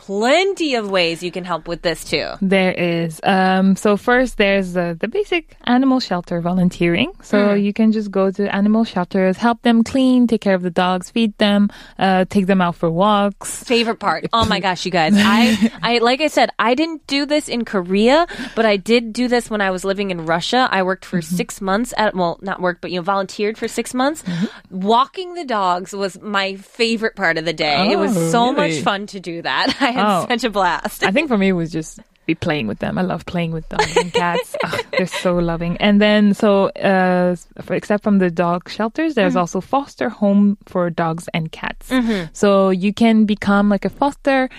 plenty 0.08 0.74
of 0.74 0.88
ways 0.90 1.22
you 1.22 1.30
can 1.30 1.44
help 1.44 1.68
with 1.68 1.82
this 1.82 2.00
too. 2.02 2.26
There 2.40 2.72
is. 2.72 3.20
Um, 3.22 3.76
so 3.76 3.96
first, 3.98 4.38
there's 4.38 4.74
uh, 4.74 4.94
the 4.98 5.06
basic 5.06 5.54
animal 5.64 6.00
shelter 6.00 6.40
volunteering. 6.40 7.12
So 7.22 7.36
Hmm. 7.38 7.60
you 7.60 7.72
can 7.78 7.92
just 7.92 8.10
go 8.10 8.30
to 8.38 8.42
animal 8.60 8.84
shelters, 8.84 9.36
help 9.36 9.60
them 9.68 9.84
clean, 9.84 10.26
take 10.26 10.40
care 10.40 10.54
of 10.54 10.62
the 10.62 10.70
dogs, 10.84 11.10
feed 11.10 11.36
them, 11.36 11.68
uh, 11.98 12.24
take 12.34 12.46
them 12.46 12.60
out 12.64 12.74
for 12.80 12.88
walks. 12.90 13.62
favorite 13.64 14.00
part. 14.00 14.24
Oh 14.32 14.46
my 14.46 14.60
gosh, 14.66 14.86
you 14.86 14.90
guys. 14.90 15.12
I, 15.14 15.70
I, 15.82 15.98
like 15.98 16.20
I 16.22 16.28
said, 16.28 16.48
I 16.58 16.72
didn't 16.74 17.06
do 17.06 17.26
this 17.26 17.48
in 17.48 17.64
Korea, 17.66 18.26
but 18.56 18.64
I 18.64 18.76
did 18.78 19.12
do 19.12 19.28
this 19.28 19.50
when 19.52 19.60
I 19.60 19.70
was 19.70 19.84
living 19.84 20.10
in 20.10 20.24
Russia. 20.24 20.68
I 20.70 20.82
worked 20.88 21.04
for 21.04 21.18
Mm-hmm. 21.18 21.36
six 21.36 21.60
months 21.60 21.92
at, 21.98 22.14
well, 22.14 22.38
not 22.40 22.60
worked, 22.62 22.80
but 22.80 22.90
you 22.92 22.98
know, 22.98 23.02
volunteered 23.02 23.58
for 23.58 23.66
six 23.68 23.92
months. 23.92 24.22
Mm-hmm. 24.22 24.80
Walking 24.86 25.34
the 25.34 25.44
dogs 25.44 25.92
was 25.92 26.18
my 26.22 26.54
favorite 26.56 27.14
part 27.16 27.36
of 27.38 27.44
the 27.44 27.52
day. 27.52 27.90
it 27.92 27.98
was 27.98 28.16
Oh, 28.16 28.30
so 28.30 28.52
much 28.52 28.78
fun 28.80 29.06
to 29.08 29.18
do 29.20 29.42
that. 29.42 29.74
I 29.80 29.90
Oh. 29.98 30.26
such 30.28 30.44
a 30.44 30.50
blast. 30.50 31.04
I 31.04 31.10
think 31.10 31.28
for 31.28 31.38
me 31.38 31.48
it 31.48 31.52
was 31.52 31.70
just 31.72 32.00
be 32.26 32.34
playing 32.34 32.66
with 32.66 32.78
them. 32.80 32.98
I 32.98 33.02
love 33.02 33.24
playing 33.24 33.52
with 33.52 33.66
dogs 33.70 33.96
and 33.96 34.12
cats. 34.12 34.54
Ugh, 34.64 34.84
they're 34.92 35.06
so 35.06 35.36
loving. 35.36 35.78
And 35.78 35.98
then 35.98 36.34
so 36.34 36.66
uh, 36.68 37.36
for, 37.62 37.72
except 37.74 38.04
from 38.04 38.18
the 38.18 38.30
dog 38.30 38.68
shelters, 38.68 39.14
there's 39.14 39.32
Mm-hmm. 39.32 39.38
also 39.38 39.60
foster 39.62 40.10
home 40.10 40.58
for 40.66 40.90
dogs 40.90 41.28
and 41.32 41.50
cats. 41.50 41.90
So 42.34 42.68
you 42.68 42.92
can 42.92 43.24
become 43.24 43.70
like 43.70 43.86
a 43.86 43.90
foster 43.90 44.50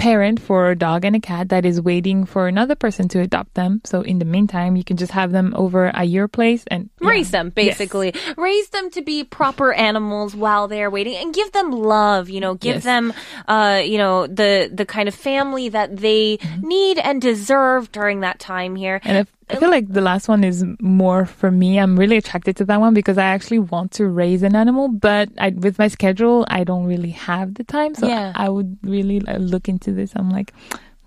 parent 0.00 0.40
for 0.40 0.70
a 0.70 0.76
dog 0.76 1.04
and 1.04 1.14
a 1.14 1.20
cat 1.20 1.50
that 1.50 1.64
is 1.64 1.80
waiting 1.80 2.24
for 2.24 2.48
another 2.48 2.74
person 2.74 3.06
to 3.08 3.20
adopt 3.20 3.54
them. 3.54 3.80
So 3.84 4.00
in 4.00 4.18
the 4.18 4.24
meantime, 4.24 4.74
you 4.76 4.84
can 4.84 4.96
just 4.96 5.12
have 5.12 5.30
them 5.30 5.52
over 5.56 5.86
at 5.94 6.08
your 6.08 6.26
place 6.28 6.64
and 6.70 6.88
yeah. 7.00 7.08
raise 7.08 7.30
them 7.30 7.50
basically 7.50 8.14
raise 8.36 8.68
them 8.70 8.90
to 8.90 9.02
be 9.02 9.24
proper 9.24 9.72
animals 9.72 10.34
while 10.34 10.68
they're 10.68 10.90
waiting 10.90 11.16
and 11.16 11.34
give 11.34 11.52
them 11.52 11.70
love 11.70 12.30
you 12.30 12.40
know 12.40 12.54
give 12.54 12.76
Yes. 12.76 12.84
them 12.84 13.12
uh 13.48 13.82
you 13.84 13.98
know 13.98 14.26
the 14.26 14.70
the 14.72 14.86
kind 14.86 15.08
of 15.08 15.14
family 15.14 15.68
that 15.70 15.96
they 15.96 16.38
need 16.62 16.98
and 16.98 17.20
deserve 17.20 17.90
during 17.92 18.20
that 18.20 18.38
time 18.38 18.76
here 18.76 19.00
And 19.04 19.18
if, 19.18 19.28
I 19.50 19.56
feel 19.56 19.70
like 19.70 19.92
the 19.92 20.00
last 20.00 20.28
one 20.28 20.44
is 20.44 20.64
more 20.80 21.26
for 21.26 21.50
me. 21.50 21.78
I'm 21.78 21.98
really 21.98 22.16
attracted 22.16 22.56
to 22.58 22.64
that 22.66 22.80
one 22.80 22.94
because 22.94 23.18
I 23.18 23.24
actually 23.24 23.58
want 23.58 23.92
to 23.92 24.06
raise 24.06 24.42
an 24.42 24.54
animal, 24.54 24.88
but 24.88 25.28
I, 25.38 25.50
with 25.50 25.78
my 25.78 25.88
schedule, 25.88 26.46
I 26.48 26.64
don't 26.64 26.86
really 26.86 27.10
have 27.10 27.54
the 27.54 27.64
time. 27.64 27.94
So 27.94 28.06
Yeah. 28.06 28.32
I 28.34 28.48
would 28.48 28.78
really 28.82 29.20
uh, 29.26 29.38
look 29.38 29.68
into 29.68 29.92
this. 29.92 30.12
I'm 30.14 30.30
like, 30.30 30.52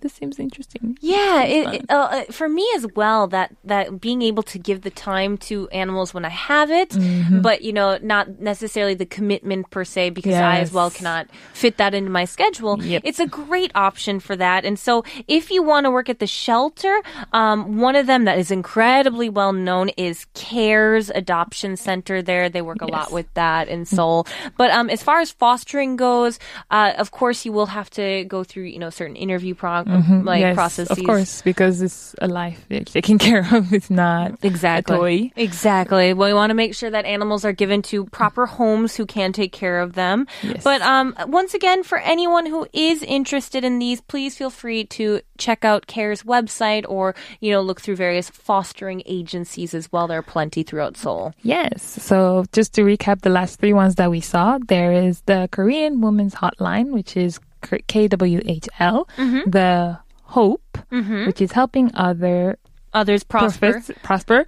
this 0.04 0.13
seems 0.13 0.38
interesting. 0.38 0.98
Yeah, 1.02 1.44
it, 1.44 1.74
it, 1.76 1.86
uh, 1.89 1.94
uh, 2.12 2.24
for 2.26 2.48
me 2.48 2.70
as 2.76 2.86
well. 2.96 3.28
That 3.28 3.56
that 3.63 4.00
being 4.00 4.22
able 4.22 4.44
to 4.44 4.60
give 4.60 4.82
the 4.82 4.89
time 4.92 5.38
to 5.50 5.68
animals 5.70 6.13
when 6.13 6.26
I 6.26 6.30
have 6.30 6.70
it, 6.70 6.96
but 7.42 7.63
you 7.63 7.74
know, 7.74 7.98
not 8.04 8.39
necessarily 8.39 8.94
the 8.94 9.06
commitment 9.06 9.72
per 9.72 9.84
se, 9.84 10.12
because 10.12 10.36
I 10.36 10.60
as 10.60 10.72
well 10.72 10.92
cannot 10.92 11.28
fit 11.54 11.78
that 11.78 11.94
into 11.94 12.12
my 12.12 12.26
schedule. 12.26 12.84
Yep. 12.84 13.02
It's 13.06 13.20
a 13.20 13.26
great 13.26 13.72
option 13.74 14.20
for 14.20 14.36
that. 14.36 14.66
And 14.66 14.78
so, 14.78 15.04
if 15.28 15.50
you 15.50 15.63
want 15.63 15.86
to 15.86 15.92
work 15.92 16.10
at 16.10 16.20
the 16.20 16.28
shelter, 16.28 17.02
um, 17.32 17.80
one 17.80 17.96
of 17.96 18.06
them 18.06 18.26
that 18.26 18.38
is 18.38 18.52
incredibly 18.52 19.30
well 19.30 19.54
known 19.54 19.89
is 19.89 20.26
CARES 20.34 21.10
Adoption 21.16 21.78
Center. 21.78 22.22
There, 22.22 22.50
they 22.50 22.62
work 22.62 22.82
a 22.82 22.88
lot 22.88 23.12
with 23.12 23.34
that 23.34 23.70
in 23.70 23.86
Seoul. 23.86 24.28
But 24.58 24.70
um, 24.72 24.89
as 24.89 25.02
far 25.02 25.22
as 25.22 25.32
fostering 25.32 25.96
goes, 25.96 26.39
uh, 26.70 26.94
of 26.98 27.12
course, 27.12 27.46
you 27.46 27.54
will 27.54 27.68
have 27.68 27.89
to 27.92 28.26
go 28.26 28.44
through 28.44 28.63
you 28.63 28.80
know 28.80 28.89
certain 28.89 29.16
interview 29.16 29.56
prog- 30.01 30.25
like 30.25 30.39
Mm-hmm. 30.39 30.47
yes, 30.49 30.56
processes. 30.56 30.97
of 30.97 31.06
course, 31.06 31.41
because 31.41 31.82
it's 31.82 32.15
a 32.21 32.27
life 32.27 32.65
they're 32.69 32.82
taken 32.84 33.17
care 33.27 33.47
of. 33.53 33.71
It's 33.73 33.89
not 33.89 34.39
Exactly. 34.43 34.95
a 34.95 34.97
toy. 34.97 35.32
Exactly. 35.36 36.13
Well, 36.13 36.29
we 36.29 36.34
want 36.34 36.49
to 36.49 36.56
make 36.56 36.73
sure 36.75 36.89
that 36.89 37.06
animals 37.06 37.45
are 37.45 37.53
given 37.53 37.82
to 37.84 38.06
proper 38.08 38.45
homes 38.45 38.95
who 38.95 39.06
can 39.06 39.34
take 39.34 39.51
care 39.51 39.79
of 39.79 39.93
them. 39.93 40.27
Yes. 40.41 40.63
But 40.63 40.82
um, 40.82 41.15
once 41.27 41.53
again, 41.53 41.84
for 41.84 41.97
anyone 41.99 42.45
who 42.45 42.67
is 42.73 43.03
interested 43.03 43.63
in 43.63 43.79
these, 43.79 44.01
please 44.01 44.38
feel 44.38 44.49
free 44.49 44.86
to 44.86 45.21
check 45.38 45.65
out 45.65 45.88
CARE's 45.88 46.23
website 46.23 46.86
or 46.88 47.15
you 47.39 47.51
know 47.51 47.62
look 47.62 47.82
through 47.82 47.95
various 47.97 48.29
fostering 48.29 49.01
agencies 49.06 49.73
as 49.73 49.91
well. 49.91 50.08
There 50.08 50.19
are 50.19 50.23
plenty 50.23 50.63
throughout 50.63 50.97
Seoul. 50.97 51.34
Yes. 51.43 51.84
So 51.84 52.45
just 52.51 52.73
to 52.75 52.82
recap 52.84 53.21
the 53.21 53.29
last 53.29 53.60
three 53.60 53.73
ones 53.73 53.95
that 53.95 54.10
we 54.10 54.21
saw, 54.21 54.58
there 54.67 54.91
is 54.93 55.21
the 55.21 55.49
Korean 55.51 56.01
Women's 56.01 56.36
Hotline, 56.36 56.91
which 56.91 57.17
is 57.17 57.39
KWHL, 57.63 59.08
Mm-hmm. 59.17 59.49
the 59.49 59.99
Hope, 60.23 60.78
which 60.89 61.41
is 61.41 61.52
helping 61.52 61.91
other 61.93 62.58
Others 62.93 63.23
prosper. 63.23 63.71
profits 63.73 63.91
prosper 64.04 64.45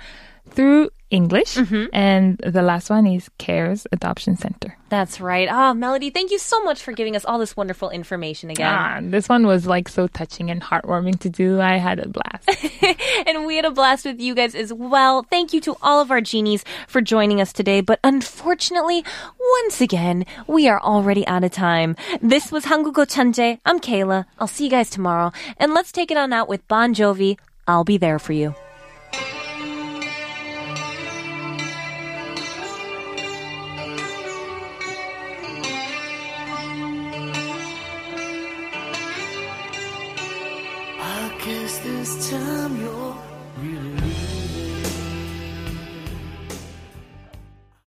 through 0.49 0.89
English. 1.12 1.56
Mm-hmm. 1.56 1.86
And 1.94 2.38
the 2.38 2.62
last 2.62 2.89
one 2.89 3.06
is 3.06 3.30
CARES 3.38 3.86
Adoption 3.91 4.36
Center. 4.38 4.78
That's 4.89 5.20
right. 5.20 5.48
Ah, 5.52 5.70
oh, 5.70 5.74
Melody, 5.74 6.10
thank 6.10 6.32
you 6.32 6.39
so 6.39 6.63
much 6.63 6.82
for 6.82 6.91
giving 6.94 7.15
us 7.15 7.26
all 7.26 7.39
this 7.39 7.56
wonderful 7.56 7.89
information 7.89 8.50
again. 8.50 8.68
Ah, 8.68 9.00
this 9.02 9.30
one 9.30 9.46
was 9.46 9.65
like 9.68 9.89
so 9.89 10.08
touching 10.08 10.50
and 10.50 10.62
heartwarming 10.62 11.20
to 11.20 11.30
do. 11.30 11.60
I 11.60 11.78
had 11.78 12.00
a 12.00 12.08
blast. 12.08 12.50
and 13.28 13.46
we 13.46 13.56
had 13.56 13.65
a 13.65 13.72
blast 13.72 14.06
with 14.06 14.20
you 14.20 14.34
guys 14.36 14.56
as 14.56 14.74
well. 14.74 15.24
Thank 15.24 15.54
you 15.54 15.62
to 15.62 15.76
all 15.82 16.02
of 16.02 16.12
our 16.12 16.22
genies 16.22 16.63
for 16.88 17.02
joining 17.02 17.41
us 17.41 17.54
today. 17.54 17.82
But 17.82 18.00
unfortunately, 18.04 19.04
once 19.39 19.82
again, 19.82 20.26
we 20.48 20.68
are 20.68 20.82
already 20.82 21.26
out 21.28 21.44
of 21.44 21.52
time. 21.52 21.96
This 22.22 22.52
was 22.52 22.65
Hangugo 22.65 23.06
Chanje. 23.06 23.60
I'm 23.65 23.80
Kayla. 23.80 24.26
I'll 24.39 24.48
see 24.48 24.65
you 24.65 24.72
guys 24.72 24.89
tomorrow. 24.89 25.32
And 25.58 25.74
let's 25.74 25.91
take 25.91 26.10
it 26.10 26.18
on 26.18 26.34
out 26.34 26.50
with 26.50 26.68
Bon 26.68 26.94
Jovi. 26.94 27.38
I'll 27.68 27.84
be 27.84 27.98
there 27.98 28.20
for 28.20 28.34
you. 28.34 28.56